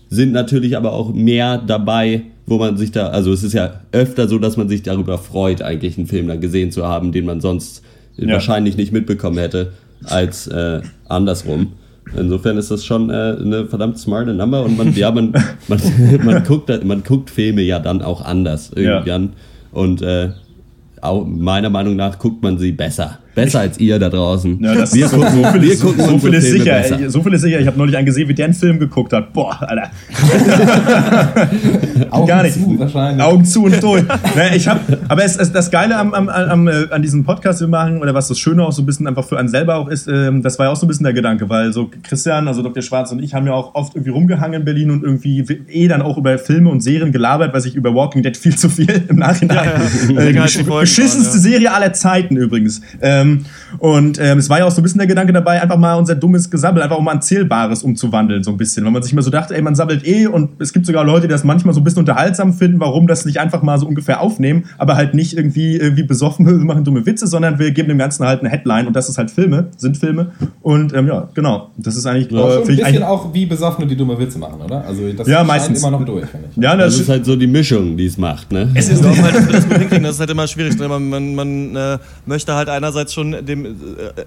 [0.09, 4.27] sind natürlich aber auch mehr dabei, wo man sich da, also es ist ja öfter
[4.27, 7.41] so, dass man sich darüber freut, eigentlich einen Film dann gesehen zu haben, den man
[7.41, 7.81] sonst
[8.17, 8.33] Ja.
[8.33, 9.71] wahrscheinlich nicht mitbekommen hätte,
[10.03, 11.73] als äh, andersrum.
[12.15, 15.33] Insofern ist das schon äh, eine verdammt smarte Number und man, ja, man,
[15.67, 15.79] man,
[16.23, 19.33] man, guckt, man guckt Filme ja dann auch anders irgendwann.
[19.71, 20.29] Und äh,
[21.01, 23.19] auch meiner Meinung nach guckt man sie besser.
[23.35, 24.63] Besser als ihr da draußen.
[24.63, 26.63] Ja, das wir so, gucken, so viel wir ist, gucken so unsere viel ist Filme
[26.63, 26.75] sicher.
[26.79, 27.09] besser.
[27.09, 27.59] So viel ist sicher.
[27.59, 29.33] Ich habe neulich einen gesehen, wie der einen Film geguckt hat.
[29.33, 29.91] Boah, Alter.
[32.11, 32.53] Augen Gar nicht.
[32.53, 33.25] zu, wahrscheinlich.
[33.25, 34.03] Augen zu und durch.
[34.35, 34.79] ne, ich hab,
[35.09, 38.01] aber es, es, das Geile am, am, am, äh, an diesem Podcast, den wir machen,
[38.01, 40.41] oder was das Schöne auch so ein bisschen einfach für einen selber auch ist, ähm,
[40.41, 42.81] das war ja auch so ein bisschen der Gedanke, weil so Christian, also Dr.
[42.81, 46.01] Schwarz und ich haben ja auch oft irgendwie rumgehangen in Berlin und irgendwie eh dann
[46.01, 49.17] auch über Filme und Serien gelabert, weil ich über Walking Dead viel zu viel im
[49.17, 49.57] Nachhinein.
[50.09, 50.21] Ja, ja.
[50.21, 51.49] Äh, die Folgen beschissenste waren, ja.
[51.51, 52.81] Serie aller Zeiten übrigens.
[53.25, 53.45] Ähm,
[53.79, 56.15] und ähm, es war ja auch so ein bisschen der Gedanke dabei, einfach mal unser
[56.15, 58.85] dummes Gesabbel, einfach auch mal ein Zählbares umzuwandeln, so ein bisschen.
[58.85, 61.27] Weil man sich immer so dachte, ey, man sammelt eh und es gibt sogar Leute,
[61.27, 64.21] die das manchmal so ein bisschen unterhaltsam finden, warum das nicht einfach mal so ungefähr
[64.21, 67.97] aufnehmen, aber halt nicht irgendwie, irgendwie besoffen, wir machen dumme Witze, sondern wir geben dem
[67.97, 70.31] Ganzen halt eine Headline und das ist halt Filme, sind Filme.
[70.61, 71.69] Und ähm, ja, genau.
[71.77, 73.03] Das ist eigentlich, schon äh, ein ich bisschen eigentlich.
[73.03, 74.85] auch wie Besoffene, die dumme Witze machen, oder?
[74.85, 75.79] Also das Ja, meistens.
[75.79, 76.61] immer noch durch, finde ich.
[76.63, 78.51] Ja, Das das, ist halt so die Mischung, die es macht.
[78.51, 78.71] Ne?
[78.75, 80.77] Ich glaube halt, dass wir das hinkriegen, das ist halt immer schwierig.
[80.79, 80.87] Ne?
[80.87, 83.69] Man, man, man äh, möchte halt einerseits schon dem äh,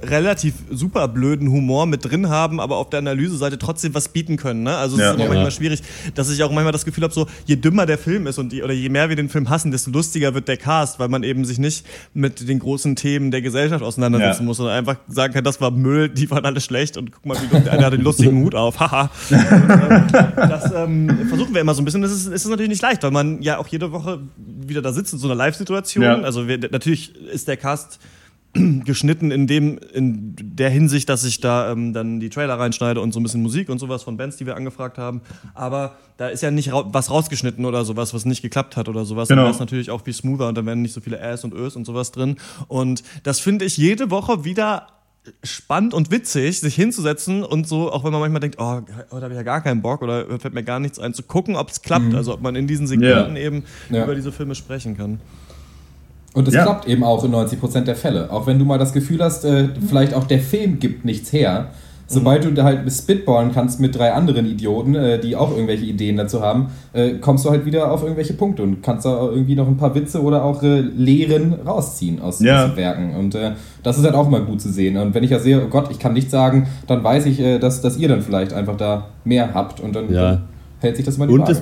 [0.06, 4.64] relativ super blöden Humor mit drin haben, aber auf der Analyseseite trotzdem was bieten können.
[4.64, 4.76] Ne?
[4.76, 5.10] Also es Ja.
[5.10, 5.28] ist immer Ja.
[5.30, 5.82] manchmal schwierig,
[6.16, 8.64] dass ich auch manchmal das Gefühl habe, so je dümmer der Film ist und die,
[8.64, 11.44] oder je mehr wir den Film hassen, desto lustiger wird der Cast, weil man eben
[11.44, 14.46] sich nicht mit den großen Themen der Gesellschaft auseinandersetzen Ja.
[14.46, 17.36] muss, sondern einfach sagen kann, das war Müll, die waren alle schlecht und guck mal,
[17.36, 19.10] wie lustig, einer hat den lustigen Hut auf, haha.
[20.36, 22.02] Das ähm, versuchen wir immer so ein bisschen.
[22.02, 25.12] Das ist, ist natürlich nicht leicht, weil man ja auch jede Woche wieder da sitzt
[25.12, 26.24] in so einer Live-Situation.
[26.24, 27.98] Also wir, natürlich ist der Cast
[28.84, 33.12] geschnitten in dem in der Hinsicht, dass ich da ähm, dann die Trailer reinschneide und
[33.12, 35.20] so ein bisschen Musik und sowas von Bands, die wir angefragt haben.
[35.54, 39.04] Aber da ist ja nicht rau was rausgeschnitten oder sowas, was nicht geklappt hat oder
[39.04, 39.28] sowas.
[39.28, 39.42] Genau.
[39.42, 41.76] Dann es natürlich auch viel smoother und dann wären nicht so viele Äs und Ös
[41.76, 42.36] und sowas drin.
[42.68, 44.88] Und das finde ich jede Woche wieder
[45.42, 48.80] spannend und witzig, sich hinzusetzen und so, auch wenn man manchmal denkt, oh,
[49.10, 51.54] heute habe ich ja gar keinen Bock oder fällt mir gar nichts ein, zu gucken,
[51.54, 54.04] ob es klappt, also ob man in diesen Sekunden eben Ja.
[54.04, 55.20] über diese Filme sprechen kann.
[56.34, 56.62] Und es Ja.
[56.64, 58.30] klappt eben auch in 90% der Fälle.
[58.30, 61.68] Auch wenn du mal das Gefühl hast, äh, vielleicht auch der Film gibt nichts her.
[62.10, 66.40] Sobald du halt spitballen kannst mit drei anderen Idioten, äh, die auch irgendwelche Ideen dazu
[66.40, 69.76] haben, äh, kommst du halt wieder auf irgendwelche Punkte und kannst da irgendwie noch ein
[69.76, 72.64] paar Witze oder auch äh, Lehren rausziehen aus, Ja.
[72.66, 73.14] aus Werken.
[73.14, 73.50] Und äh,
[73.82, 74.96] das ist halt auch immer gut zu sehen.
[74.96, 77.58] Und wenn ich ja sehe, oh Gott, ich kann nichts sagen, dann weiß ich, äh,
[77.58, 80.30] dass, dass ihr dann vielleicht einfach da mehr habt und dann, Ja.
[80.30, 80.42] dann
[80.80, 81.60] hält sich das mal die Und Waage.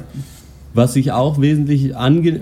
[0.76, 1.92] Was sich auch wesentlich,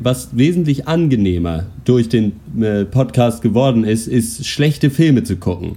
[0.03, 5.77] was wesentlich angenehmer durch den äh, Podcast geworden ist, ist schlechte Filme zu gucken.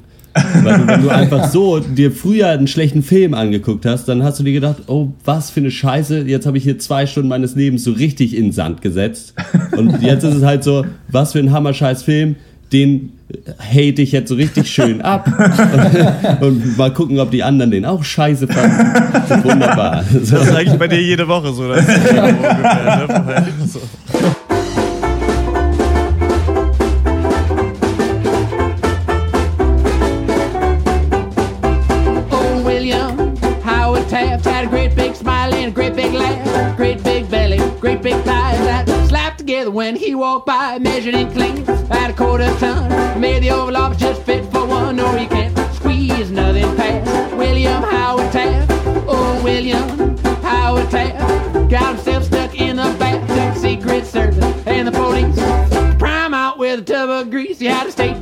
[0.64, 4.40] Weil du, wenn du einfach so dir früher einen schlechten Film angeguckt hast, dann hast
[4.40, 7.56] du dir gedacht, oh, was für eine Scheiße, jetzt habe ich hier zwei Stunden meines
[7.56, 9.34] Lebens so richtig in Sand gesetzt.
[9.76, 12.36] Und jetzt ist es halt so, was für ein hammerscheiß Film,
[12.72, 13.14] den
[13.60, 15.28] hate ich jetzt so richtig schön ab.
[16.42, 19.44] Und mal gucken, ob die anderen den auch scheiße fanden.
[19.44, 20.04] Wunderbar.
[20.12, 21.68] Das ist eigentlich bei dir jede Woche so.
[21.68, 24.36] Das ist ja ungefähr, ne?
[39.70, 43.20] When he walked by, measured in clean at a quarter ton.
[43.20, 48.32] Made the Office just fit for one, no, you can't squeeze nothing past William Howard
[48.32, 48.72] Taft.
[49.08, 55.38] Oh, William Howard Taft got himself stuck in the back, Secret Service and the police.
[55.98, 58.17] Prime out with a tub of grease, he had a steak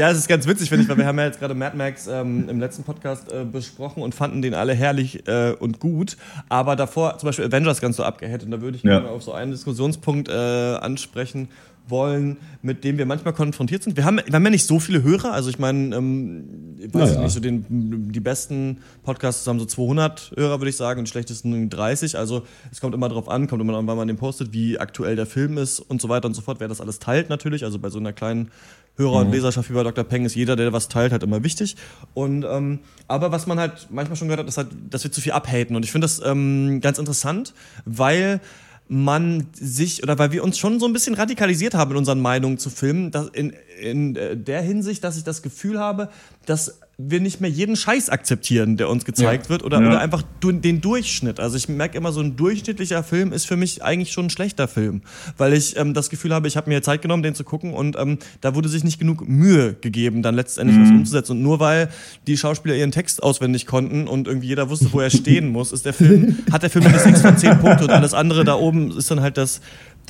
[0.00, 2.06] ja, es ist ganz witzig, finde ich, weil wir haben ja jetzt gerade Mad Max
[2.06, 6.16] ähm, im letzten Podcast äh, besprochen und fanden den alle herrlich äh, und gut.
[6.48, 8.46] Aber davor zum Beispiel Avengers ganz so abgehättet.
[8.46, 8.98] Und da würde ich Ja.
[9.00, 11.48] gerne auf so einen Diskussionspunkt äh, ansprechen
[11.88, 13.96] wollen, mit dem wir manchmal konfrontiert sind.
[13.96, 15.32] Wir haben, wir haben ja nicht so viele Hörer.
[15.32, 17.22] Also ich meine, ähm, ich weiß Naja.
[17.22, 21.10] nicht, so den, die besten Podcasts haben so 200 Hörer, würde ich sagen, und die
[21.10, 22.16] schlechtesten 30.
[22.16, 25.16] Also es kommt immer drauf an, kommt immer an, wann man den postet, wie aktuell
[25.16, 26.60] der Film ist und so weiter und so fort.
[26.60, 27.64] Wer das alles teilt natürlich.
[27.64, 28.50] Also bei so einer kleinen
[28.96, 30.04] Hörer- und Leserschaft wie bei Dr.
[30.04, 31.76] Peng ist jeder, der was teilt, halt immer wichtig.
[32.14, 35.20] Und ähm, aber was man halt manchmal schon gehört hat, ist halt, dass wir zu
[35.20, 35.76] viel abhaten.
[35.76, 38.40] Und ich finde das ähm, ganz interessant, weil
[38.88, 42.58] man sich oder weil wir uns schon so ein bisschen radikalisiert haben in unseren Meinungen
[42.58, 46.08] zu Filmen, dass in, in äh, der Hinsicht, dass ich das Gefühl habe,
[46.44, 49.50] dass wir nicht mehr jeden Scheiß akzeptieren, der uns gezeigt Ja.
[49.50, 49.88] wird oder, Ja.
[49.88, 51.40] oder einfach den Durchschnitt.
[51.40, 54.68] Also ich merke immer, so ein durchschnittlicher Film ist für mich eigentlich schon ein schlechter
[54.68, 55.02] Film,
[55.38, 57.96] weil ich ähm, das Gefühl habe, ich habe mir Zeit genommen, den zu gucken und
[57.98, 61.32] ähm, da wurde sich nicht genug Mühe gegeben, dann letztendlich was umzusetzen.
[61.32, 61.88] Und nur weil
[62.26, 65.84] die Schauspieler ihren Text auswendig konnten und irgendwie jeder wusste, wo er stehen muss, ist
[65.84, 68.96] der Film, hat der Film eine 6 von 10 Punkte und alles andere da oben
[68.96, 69.60] ist dann halt das,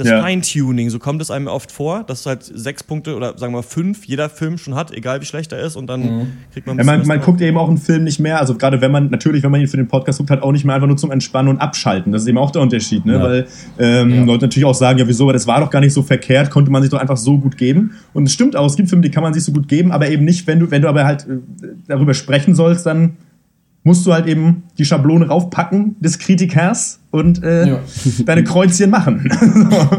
[0.01, 0.21] das Ja.
[0.21, 0.91] Feintuning.
[0.91, 4.29] So kommt es einem oft vor, dass halt sechs Punkte oder sagen wir fünf jeder
[4.29, 7.07] Film schon hat, egal wie schlecht er ist und dann kriegt man ein Ja, man,
[7.07, 9.61] man guckt eben auch einen Film nicht mehr, also gerade wenn man, natürlich, wenn man
[9.61, 12.13] ihn für den Podcast guckt, halt auch nicht mehr einfach nur zum Entspannen und Abschalten.
[12.13, 13.13] Das ist eben auch der Unterschied, ne?
[13.15, 13.23] Ja.
[13.23, 13.47] Weil
[13.79, 14.25] ähm, Ja.
[14.25, 16.71] Leute natürlich auch sagen, ja wieso, aber das war doch gar nicht so verkehrt, konnte
[16.71, 17.93] man sich doch einfach so gut geben.
[18.13, 20.09] Und es stimmt auch, es gibt Filme, die kann man sich so gut geben, aber
[20.09, 21.37] eben nicht, wenn du, wenn du aber halt äh,
[21.89, 23.17] darüber sprechen sollst, dann
[23.83, 27.78] musst du halt eben die Schablone raufpacken des Kritikers und äh, Ja.
[28.26, 29.31] deine Kreuzchen machen.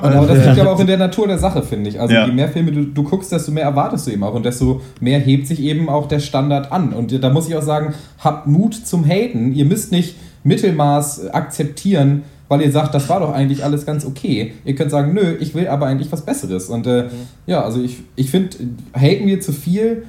[0.01, 1.99] Aber das liegt aber auch in der Natur der Sache, finde ich.
[1.99, 2.27] Also Ja.
[2.27, 5.19] je mehr Filme du, du guckst, desto mehr erwartest du eben auch und desto mehr
[5.19, 6.93] hebt sich eben auch der Standard an.
[6.93, 9.53] Und da muss ich auch sagen, habt Mut zum Haten.
[9.53, 14.53] Ihr müsst nicht Mittelmaß akzeptieren, weil ihr sagt, das war doch eigentlich alles ganz okay.
[14.63, 16.69] Ihr könnt sagen, nö, ich will aber eigentlich was Besseres.
[16.69, 17.05] Und äh,
[17.47, 18.57] ja, also ich, ich finde,
[18.95, 20.03] haten wir zu viel?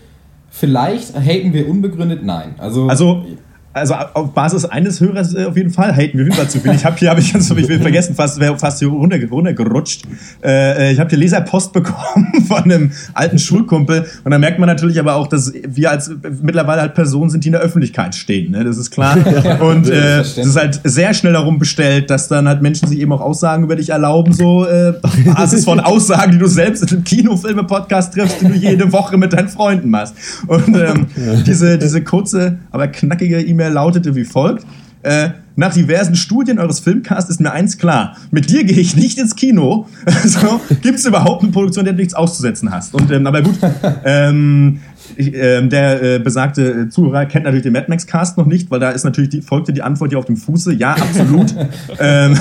[0.51, 2.23] Vielleicht haten wir unbegründet?
[2.25, 2.55] Nein.
[2.59, 3.25] Also, Also,
[3.73, 6.73] also auf Basis eines Hörers äh, auf jeden Fall haten wir wieder zu viel.
[6.73, 10.05] Ich habe hier, habe ich ganz ich will vergessen, fast wäre fast hier runter, runtergerutscht.
[10.43, 14.67] Äh, äh, ich habe hier Leserpost bekommen von einem alten Schulkumpel und da merkt man
[14.67, 16.11] natürlich aber auch, dass wir als
[16.41, 18.53] mittlerweile halt Personen sind, die in der Öffentlichkeit stehen.
[18.53, 18.65] Ne?
[18.65, 19.17] Das ist klar.
[19.61, 23.13] Und äh, es ist halt sehr schnell darum bestellt, dass dann halt Menschen sich eben
[23.13, 26.89] auch Aussagen über dich erlauben, so äh, auf Basis von Aussagen, die du selbst in
[26.89, 30.15] einem Kinofilme-Podcast triffst, die du jede Woche mit deinen Freunden machst.
[30.47, 31.07] Und ähm,
[31.47, 34.67] diese, diese kurze, aber knackige E-Mail lautete wie folgt.
[35.03, 38.17] Äh, nach diversen Studien eures Filmcasts ist mir eins klar.
[38.31, 39.87] Mit dir gehe ich nicht ins Kino.
[40.07, 42.95] Also, Gibt es überhaupt eine Produktion, der du nichts auszusetzen hast?
[42.95, 43.57] Und, ähm, aber gut,
[44.05, 44.81] ähm,
[45.17, 48.71] ich, ähm, der äh, besagte äh, Zuhörer kennt natürlich den Mad Max Cast noch nicht,
[48.71, 50.73] weil da ist natürlich die, folgte die Antwort hier auf dem Fuße.
[50.75, 51.55] Ja, absolut.
[51.99, 52.37] ähm,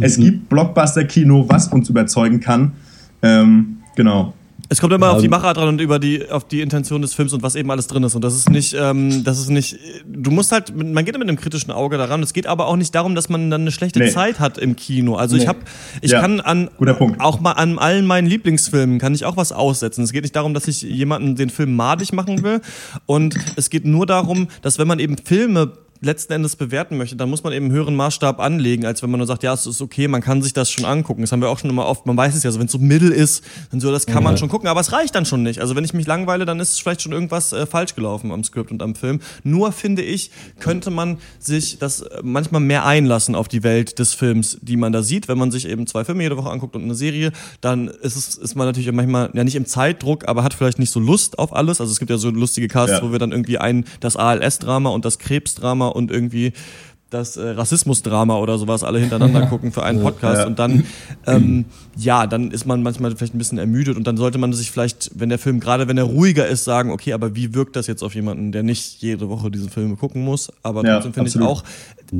[0.00, 2.72] es gibt Blockbuster-Kino, was uns überzeugen kann.
[3.22, 4.32] Ähm, genau.
[4.72, 7.12] Es kommt immer auf die Ähm, Machart dran und über die, auf die Intention des
[7.12, 8.14] Films und was eben alles drin ist.
[8.14, 11.36] Und das ist nicht, ähm, das ist nicht, du musst halt, man geht mit einem
[11.36, 12.22] kritischen Auge daran.
[12.22, 14.08] Es geht aber auch nicht darum, dass man dann eine schlechte Nee.
[14.08, 15.16] Zeit hat im Kino.
[15.16, 15.48] Also ich Nee.
[15.48, 15.58] habe,
[16.00, 16.70] ich Ja, kann an,
[17.18, 20.04] auch mal an allen meinen Lieblingsfilmen kann ich auch was aussetzen.
[20.04, 22.62] Es geht nicht darum, dass ich jemanden den Film madig machen will.
[23.04, 25.72] Und es geht nur darum, dass wenn man eben Filme
[26.02, 29.18] letzten Endes bewerten möchte, dann muss man eben einen höheren Maßstab anlegen, als wenn man
[29.18, 31.20] nur sagt, ja, es ist okay, man kann sich das schon angucken.
[31.22, 32.78] Das haben wir auch schon immer oft, man weiß es ja, so wenn es so
[32.78, 35.60] mittel ist, dann so, das kann man schon gucken, aber es reicht dann schon nicht.
[35.60, 38.70] Also wenn ich mich langweile, dann ist vielleicht schon irgendwas äh, falsch gelaufen am Skript
[38.70, 39.20] und am Film.
[39.44, 44.12] Nur finde ich, könnte man sich das äh, manchmal mehr einlassen auf die Welt des
[44.14, 45.28] Films, die man da sieht.
[45.28, 48.34] Wenn man sich eben zwei Filme jede Woche anguckt und eine Serie, dann ist es,
[48.36, 51.54] ist man natürlich manchmal, ja nicht im Zeitdruck, aber hat vielleicht nicht so Lust auf
[51.54, 51.80] alles.
[51.80, 53.02] Also es gibt ja so lustige Casts, Ja.
[53.02, 56.52] wo wir dann irgendwie ein, das ALS-Drama und das Krebsdrama und irgendwie
[57.10, 60.46] das äh, Rassismusdrama oder sowas alle hintereinander gucken für einen Podcast Ja.
[60.46, 60.84] und dann
[61.26, 64.70] ähm, ja, dann ist man manchmal vielleicht ein bisschen ermüdet und dann sollte man sich
[64.70, 67.86] vielleicht, wenn der Film gerade wenn er ruhiger ist, sagen, okay, aber wie wirkt das
[67.86, 71.28] jetzt auf jemanden, der nicht jede Woche diese Filme gucken muss, aber Ja, trotzdem finde
[71.28, 71.62] ich auch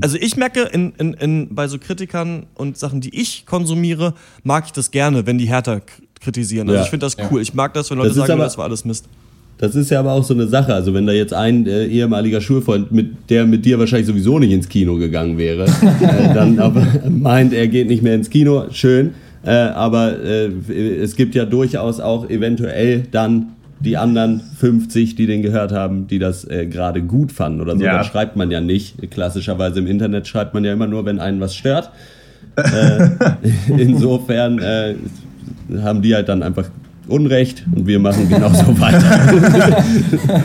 [0.03, 4.65] also ich merke in, in, in, bei so Kritikern und Sachen, die ich konsumiere, mag
[4.67, 5.83] ich das gerne, wenn die härter
[6.21, 6.67] kritisieren.
[6.69, 6.85] Also Ja.
[6.85, 7.43] ich finde das cool.
[7.43, 9.05] Ich mag das, wenn Leute Das sagen, aber- das war alles Mist.
[9.63, 10.75] Das ist ja aber auch so eine Sache.
[10.75, 14.51] Also wenn da jetzt ein äh, ehemaliger Schulfreund, mit der mit dir wahrscheinlich sowieso nicht
[14.51, 15.67] ins Kino gegangen wäre,
[16.01, 19.13] äh, dann aber meint, er geht nicht mehr ins Kino, schön.
[19.45, 20.49] Äh, aber äh,
[21.01, 26.19] es gibt ja durchaus auch eventuell dann die anderen 50, die den gehört haben, die
[26.19, 27.85] das äh, gerade gut fanden oder so.
[27.85, 27.99] Ja.
[27.99, 29.13] Dann schreibt man ja nicht.
[29.13, 31.91] Klassischerweise im Internet schreibt man ja immer nur, wenn einen was stört.
[32.55, 33.09] Äh,
[33.79, 34.95] insofern äh,
[35.81, 36.69] haben die halt dann einfach
[37.09, 39.83] Unrecht und wir machen genauso weiter.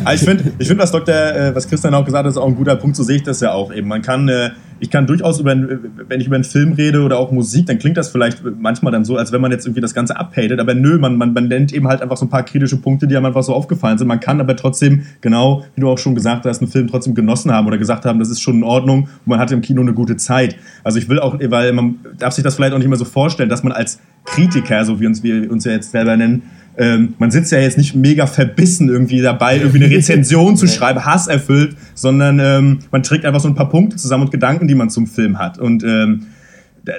[0.03, 2.47] Aber ich finde, ich find, was Dr., äh, was Christian auch gesagt hat, ist auch
[2.47, 2.95] ein guter Punkt.
[2.95, 3.87] So sehe ich das ja auch eben.
[3.87, 7.31] Man kann, äh, ich kann durchaus über, wenn ich über einen Film rede oder auch
[7.31, 10.17] Musik, dann klingt das vielleicht manchmal dann so, als wenn man jetzt irgendwie das Ganze
[10.17, 10.59] abhatet.
[10.59, 13.15] Aber nö, man, man, man nennt eben halt einfach so ein paar kritische Punkte, die
[13.15, 14.07] einem einfach so aufgefallen sind.
[14.07, 17.51] Man kann aber trotzdem, genau wie du auch schon gesagt hast, einen Film trotzdem genossen
[17.51, 19.93] haben oder gesagt haben, das ist schon in Ordnung und man hatte im Kino eine
[19.93, 20.55] gute Zeit.
[20.83, 23.49] Also ich will auch, weil man darf sich das vielleicht auch nicht mehr so vorstellen,
[23.49, 26.43] dass man als Kritiker, so wie uns wir uns ja jetzt selber nennen,
[26.77, 31.05] ähm, man sitzt ja jetzt nicht mega verbissen irgendwie dabei, irgendwie eine Rezension zu schreiben,
[31.05, 34.89] hasserfüllt, sondern ähm, man trägt einfach so ein paar Punkte zusammen und Gedanken, die man
[34.89, 35.57] zum Film hat.
[35.57, 36.27] Und ähm,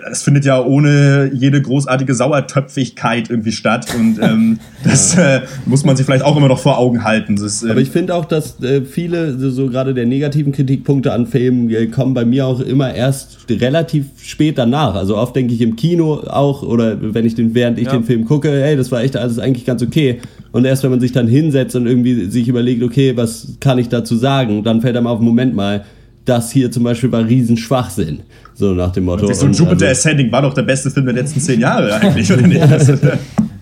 [0.09, 3.87] das findet ja ohne jede großartige Sauertöpfigkeit irgendwie statt.
[3.99, 7.37] Und ähm, das äh, muss man sich vielleicht auch immer noch vor Augen halten.
[7.37, 10.53] Das ist, ähm, Aber ich finde auch, dass äh, viele, so, so gerade der negativen
[10.53, 14.95] Kritikpunkte an Filmen, äh, kommen bei mir auch immer erst relativ spät danach.
[14.95, 17.93] Also oft denke ich im Kino auch, oder wenn ich den, während ich Ja.
[17.93, 20.21] den Film gucke, hey, das war echt alles eigentlich ganz okay.
[20.53, 23.89] Und erst wenn man sich dann hinsetzt und irgendwie sich überlegt, okay, was kann ich
[23.89, 25.85] dazu sagen, dann fällt einem auf, Moment mal,
[26.25, 28.21] das hier zum Beispiel war Riesenschwachsinn.
[28.59, 29.33] So nach dem Motto.
[29.33, 32.43] so Jupiter also- Ascending war doch der beste Film der letzten zehn Jahre eigentlich, oder
[32.47, 32.61] nicht?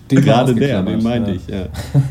[0.09, 1.35] Den Gerade der, den meinte ja.
[1.35, 1.67] ich, ja.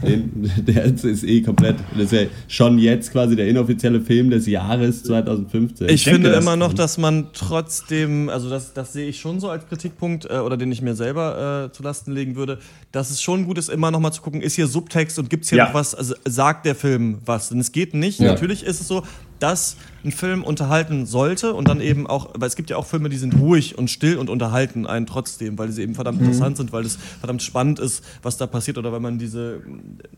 [0.07, 4.47] Den, der ist eh komplett, das ist ja schon jetzt quasi der inoffizielle Film des
[4.47, 5.89] Jahres 2015.
[5.89, 9.49] Ich denke, finde immer noch, dass man trotzdem, also das, das sehe ich schon so
[9.49, 12.59] als Kritikpunkt äh, oder den ich mir selber äh, zu Lasten legen würde,
[12.93, 15.45] dass es schon gut ist, immer noch mal zu gucken, ist hier Subtext und gibt
[15.45, 15.67] es hier Ja.
[15.69, 17.49] noch was, also sagt der Film was?
[17.49, 18.21] Denn es geht nicht.
[18.21, 18.27] Ja.
[18.33, 19.05] Natürlich ist es so,
[19.39, 23.09] dass ein Film unterhalten sollte und dann eben auch, weil es gibt ja auch Filme,
[23.09, 26.73] die sind ruhig und still und unterhalten einen trotzdem, weil sie eben verdammt interessant sind,
[26.73, 29.63] weil es verdammt spannend ist, was da passiert oder weil man diese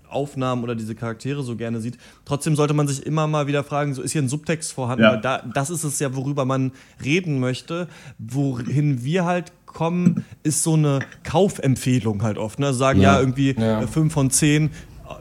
[0.08, 1.96] Aufnahmen oder diese Charaktere so gerne sieht.
[2.24, 5.12] Trotzdem sollte man sich immer mal wieder fragen, so ist hier ein Subtext vorhanden, Ja.
[5.14, 6.72] weil da, das ist es ja, worüber man
[7.04, 7.88] reden möchte.
[8.18, 12.58] Wohin wir halt kommen, ist so eine Kaufempfehlung halt oft.
[12.58, 12.74] Ne?
[12.74, 13.20] Sagen ja, Ja.
[13.20, 13.82] irgendwie Ja.
[13.82, 14.70] äh, fünf von zehn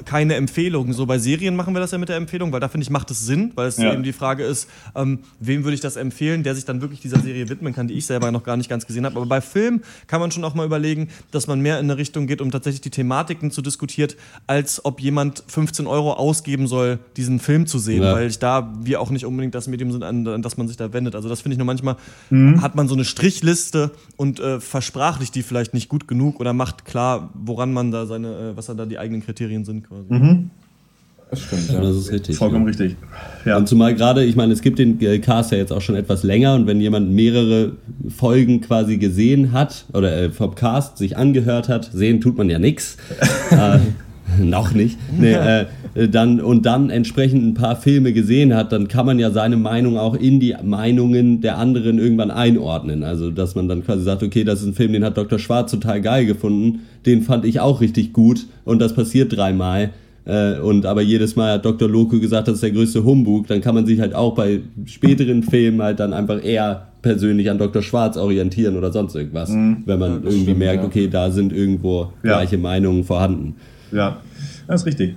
[0.05, 0.91] keine Empfehlung.
[0.93, 3.11] So bei Serien machen wir das ja mit der Empfehlung, weil da finde ich, macht
[3.11, 3.93] es Sinn, weil es Ja.
[3.93, 7.19] eben die Frage ist, ähm, wem würde ich das empfehlen, der sich dann wirklich dieser
[7.19, 9.15] Serie widmen kann, die ich selber noch gar nicht ganz gesehen habe.
[9.17, 12.27] Aber bei Film kann man schon auch mal überlegen, dass man mehr in eine Richtung
[12.27, 14.11] geht, um tatsächlich die Thematiken zu diskutieren,
[14.47, 18.13] als ob jemand 15 Euro ausgeben soll, diesen Film zu sehen, Ja.
[18.13, 20.77] weil ich da wir auch nicht unbedingt das Medium sind, an, an das man sich
[20.77, 21.15] da wendet.
[21.15, 21.95] Also das finde ich nur manchmal,
[22.29, 22.61] Mhm.
[22.61, 26.85] hat man so eine Strichliste und äh, versprachlicht die vielleicht nicht gut genug oder macht
[26.85, 30.05] klar, woran man da seine, äh, was da die eigenen Kriterien sind quasi.
[30.13, 30.49] Mhm.
[31.30, 31.82] Das stimmt, ja.
[31.82, 32.38] Das ist richtig.
[32.38, 32.95] Vollkommen richtig.
[33.45, 33.57] Ja.
[33.57, 36.23] Und zumal gerade, ich meine, es gibt den äh, Cast ja jetzt auch schon etwas
[36.23, 37.73] länger und wenn jemand mehrere
[38.07, 42.59] Folgen quasi gesehen hat oder äh, vom Cast sich angehört hat, sehen tut man ja
[42.59, 42.97] nix.
[43.51, 43.80] äh,
[44.41, 44.97] noch nicht.
[45.17, 45.65] Nee, äh,
[46.07, 49.97] dann, und dann entsprechend ein paar Filme gesehen hat, dann kann man ja seine Meinung
[49.97, 53.03] auch in die Meinungen der anderen irgendwann einordnen.
[53.03, 55.39] Also, dass man dann quasi sagt, okay, das ist ein Film, den hat Dr.
[55.39, 59.91] Schwarz total geil gefunden, den fand ich auch richtig gut und das passiert dreimal.
[60.25, 61.87] Äh, und aber jedes Mal hat Dr.
[61.89, 63.47] Loco gesagt, das ist der größte Humbug.
[63.47, 67.57] Dann kann man sich halt auch bei späteren Filmen halt dann einfach eher persönlich an
[67.57, 67.81] Dr.
[67.81, 69.49] Schwarz orientieren oder sonst irgendwas.
[69.51, 70.87] Wenn man irgendwie stimmt, merkt, ja.
[70.87, 72.37] okay, da sind irgendwo Ja.
[72.39, 73.55] gleiche Meinungen vorhanden.
[73.93, 74.17] ja,
[74.67, 75.15] das ist richtig.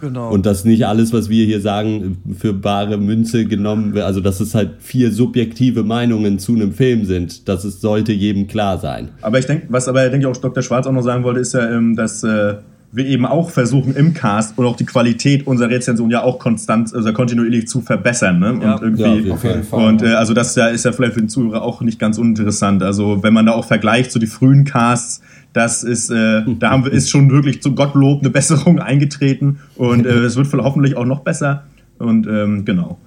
[0.00, 0.30] Genau.
[0.30, 4.04] Und dass nicht alles, was wir hier sagen, für bare Münze genommen wird.
[4.04, 7.48] Also, dass es halt vier subjektive Meinungen zu einem Film sind.
[7.48, 9.08] Das ist, sollte jedem klar sein.
[9.22, 10.62] Aber ich denke, was aber denke ich auch Dr.
[10.62, 12.54] Schwarz auch noch sagen wollte, ist ja, ähm, dass äh,
[12.90, 16.94] wir eben auch versuchen im Cast und auch die Qualität unserer Rezension ja auch konstant,
[16.94, 18.38] also kontinuierlich zu verbessern.
[18.38, 18.58] Ne?
[18.62, 18.74] Ja.
[18.74, 19.86] und irgendwie, Ja, auf jeden Fall.
[19.86, 22.16] Und äh, also das ist ja, ist ja vielleicht für den Zuhörer auch nicht ganz
[22.16, 22.82] uninteressant.
[22.82, 25.20] Also wenn man da auch vergleicht zu die frühen Casts,
[25.52, 30.06] das ist, äh, da haben wir, ist schon wirklich zu Gottlob eine Besserung eingetreten und
[30.06, 31.64] äh, es wird hoffentlich auch noch besser.
[31.98, 32.98] Und ähm, genau.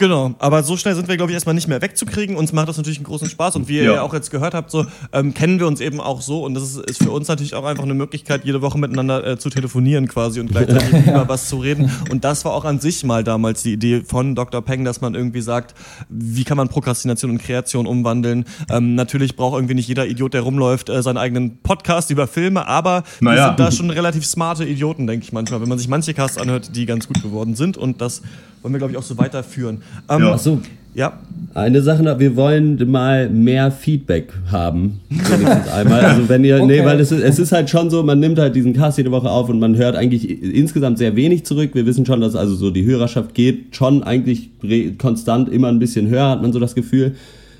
[0.00, 2.34] Genau, aber so schnell sind wir, glaube ich, erstmal nicht mehr wegzukriegen.
[2.36, 3.92] Uns macht das natürlich einen großen Spaß und wie ihr Ja.
[3.96, 6.62] ja auch jetzt gehört habt, so ähm, kennen wir uns eben auch so und das
[6.62, 10.08] ist, ist für uns natürlich auch einfach eine Möglichkeit, jede Woche miteinander äh, zu telefonieren
[10.08, 11.90] quasi und gleichzeitig über was zu reden.
[12.10, 14.62] Und das war auch an sich mal damals die Idee von Dr.
[14.62, 15.74] Peng, dass man irgendwie sagt,
[16.08, 18.46] wie kann man Prokrastination und Kreation umwandeln.
[18.70, 22.66] Ähm, natürlich braucht irgendwie nicht jeder Idiot, der rumläuft, äh, seinen eigenen Podcast über Filme,
[22.66, 23.46] aber wir Naja.
[23.48, 26.74] sind da schon relativ smarte Idioten, denke ich manchmal, wenn man sich manche Casts anhört,
[26.74, 28.22] die ganz gut geworden sind und das
[28.62, 29.78] wollen wir, glaube ich, auch so weiterführen.
[30.08, 30.32] Ähm, Ja.
[30.34, 30.60] Ach so,
[30.94, 31.12] ja,
[31.54, 35.00] Eine Sache noch, wir wollen mal mehr Feedback haben.
[35.08, 36.00] Wenigstens einmal.
[36.00, 36.84] Also wenn ihr, nee, Okay.
[36.84, 39.30] weil es ist, es ist halt schon so, man nimmt halt diesen Cast jede Woche
[39.30, 41.70] auf und man hört eigentlich insgesamt sehr wenig zurück.
[41.74, 44.50] Wir wissen schon, dass also so die Hörerschaft geht schon eigentlich
[44.98, 47.14] konstant immer ein bisschen höher, hat man so das Gefühl.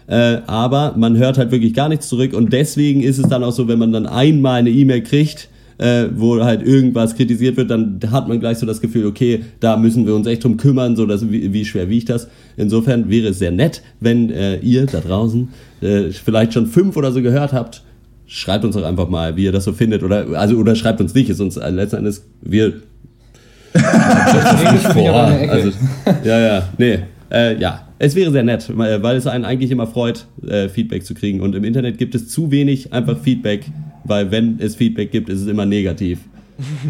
[0.09, 3.53] Äh, aber man hört halt wirklich gar nichts zurück und deswegen ist es dann auch
[3.53, 5.49] so, wenn man dann einmal eine E-Mail kriegt,
[5.81, 9.79] äh, wo halt irgendwas kritisiert wird, dann hat man gleich so das Gefühl, okay, da
[9.79, 12.29] müssen wir uns echt drum kümmern, so dass, wie, wie schwer wiegt das.
[12.59, 15.49] Insofern wäre es sehr nett, wenn äh, ihr da draußen
[15.81, 17.83] äh, vielleicht schon fünf oder so gehört habt.
[18.27, 20.03] Schreibt uns doch einfach mal, wie ihr das so findet.
[20.03, 22.67] Oder, also, oder schreibt uns nicht, ist uns äh, letzten Endes, wir
[23.73, 23.83] in
[24.93, 25.53] der Ecke.
[25.53, 25.71] also,
[26.25, 26.99] ja, ja, nee.
[27.31, 31.05] Äh, ja, es wäre sehr nett, weil weil es einen eigentlich immer freut, äh, Feedback
[31.05, 31.43] zu kriegen.
[31.43, 33.67] Und im Internet gibt es zu wenig einfach Feedback,
[34.05, 36.21] weil wenn es Feedback gibt, ist es immer negativ.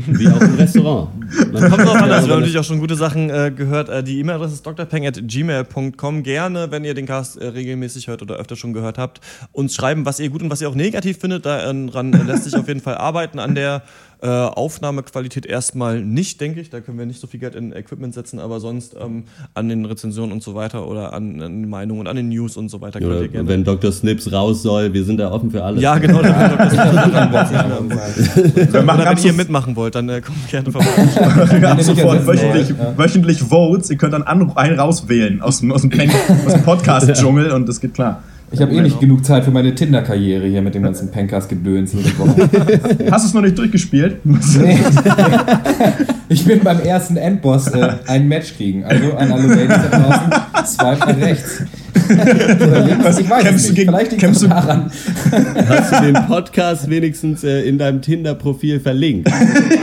[0.06, 1.10] Wie auch im Restaurant.
[1.52, 3.88] Man Kommt drauf an, also wir haben natürlich auch schon gute Sachen äh, gehört.
[3.88, 6.22] Äh, die E-Mail-Adresse ist drpeng.gmail.com.
[6.22, 9.20] Gerne, wenn ihr den Cast äh, regelmäßig hört oder öfter schon gehört habt,
[9.52, 11.46] uns schreiben, was ihr gut und was ihr auch negativ findet.
[11.46, 13.38] Daran äh, lässt sich auf jeden Fall arbeiten.
[13.38, 13.82] An der
[14.22, 16.70] äh, Aufnahmequalität erstmal nicht, denke ich.
[16.70, 19.84] Da können wir nicht so viel Geld in Equipment setzen, aber sonst ähm, an den
[19.84, 22.80] Rezensionen und so weiter oder an, an den Meinungen und an den News und so
[22.80, 23.48] weiter ihr gerne.
[23.48, 23.90] wenn Dr.
[23.92, 25.82] Snips raus soll, wir sind da offen für alles.
[25.82, 26.22] ja, genau.
[26.22, 26.60] Da wird
[27.34, 27.52] das
[28.72, 30.86] Wir machen oder wenn ganz ihr mitmachen wollt, dann äh, kommt gerne vorbei.
[31.60, 32.98] Wir haben sofort wöchentlich, ja.
[32.98, 33.90] wöchentlich Votes.
[33.90, 37.80] Ihr könnt dann an, einen rauswählen aus dem, aus dem, aus dem Podcast-Dschungel und das
[37.80, 38.22] geht klar.
[38.52, 42.48] Ich habe eh nicht genug Zeit für meine Tinder-Karriere hier mit dem ganzen Pencast-Gedöns Woche.
[43.10, 44.18] Hast du es noch nicht durchgespielt?
[44.24, 44.78] Nee.
[46.32, 48.84] Ich bin beim ersten Endboss äh, ein Match kriegen.
[48.84, 51.62] Also an alle Ladies da draußen, swipe rechts.
[52.08, 53.74] Oder links, ich weiß Kämpfst es du nicht.
[53.76, 54.90] gegen- Vielleicht kämpfst es du- daran.
[55.68, 59.28] Hast du den Podcast wenigstens äh, in deinem Tinder-Profil verlinkt?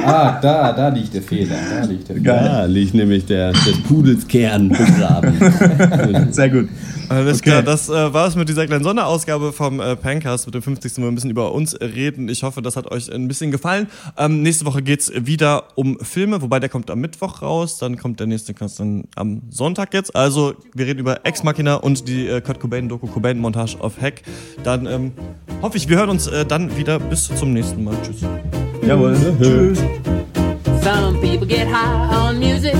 [0.06, 1.56] Ah, da, da liegt der Fehler.
[1.82, 2.34] Da liegt der Fehler.
[2.44, 5.34] Da liegt nämlich der, des Pudels Kern begraben.
[6.32, 6.70] Sehr gut.
[7.10, 7.52] Alles Okay.
[7.52, 10.92] klar, das äh, war es mit dieser kleinen Sonderausgabe vom äh, Pancast mit dem 50.
[10.98, 12.28] Wo wir ein bisschen über uns reden.
[12.28, 13.88] Ich hoffe, das hat euch ein bisschen gefallen.
[14.18, 18.20] Ähm, nächste Woche geht's wieder um Filme, wobei der kommt am Mittwoch raus, dann kommt
[18.20, 20.16] der nächste Cast dann am Sonntag jetzt.
[20.16, 24.02] Also wir reden über Ex Machina und die äh, Kurt Cobain Doku Cobain Montage auf
[24.02, 24.22] Hack.
[24.64, 25.12] Dann ähm,
[25.62, 27.00] hoffe ich, wir hören uns äh, dann wieder.
[27.00, 27.96] Bis zum nächsten Mal.
[28.04, 28.22] Tschüss.
[28.86, 29.16] Jawohl.
[29.42, 29.80] Tschüss.
[30.84, 32.76] Some people get high on music.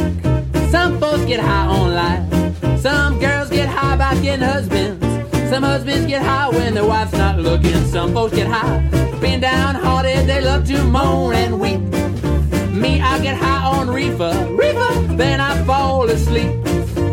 [0.72, 2.82] Some folks get high on life.
[2.82, 5.06] Some girls get high about getting husbands.
[5.50, 7.86] Some husbands get high when their wife's not looking.
[7.92, 8.80] Some folks get high
[9.22, 10.28] being downhearted.
[10.28, 11.80] They love to moan and weep.
[12.78, 14.94] Me, I get high on reefer, reefer.
[15.16, 16.52] Then I fall asleep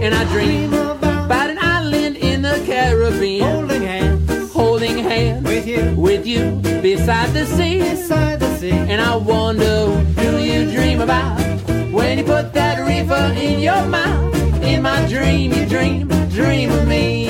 [0.02, 3.50] and I dream about an island in the Caribbean.
[3.50, 7.78] Holding hands holding hands with you with you beside the sea.
[7.78, 8.72] beside the sea.
[8.72, 11.40] And I wonder do you dream about
[11.90, 14.34] when you put that reefer in your mouth.
[14.62, 17.23] In my dream, you dream, dream of me.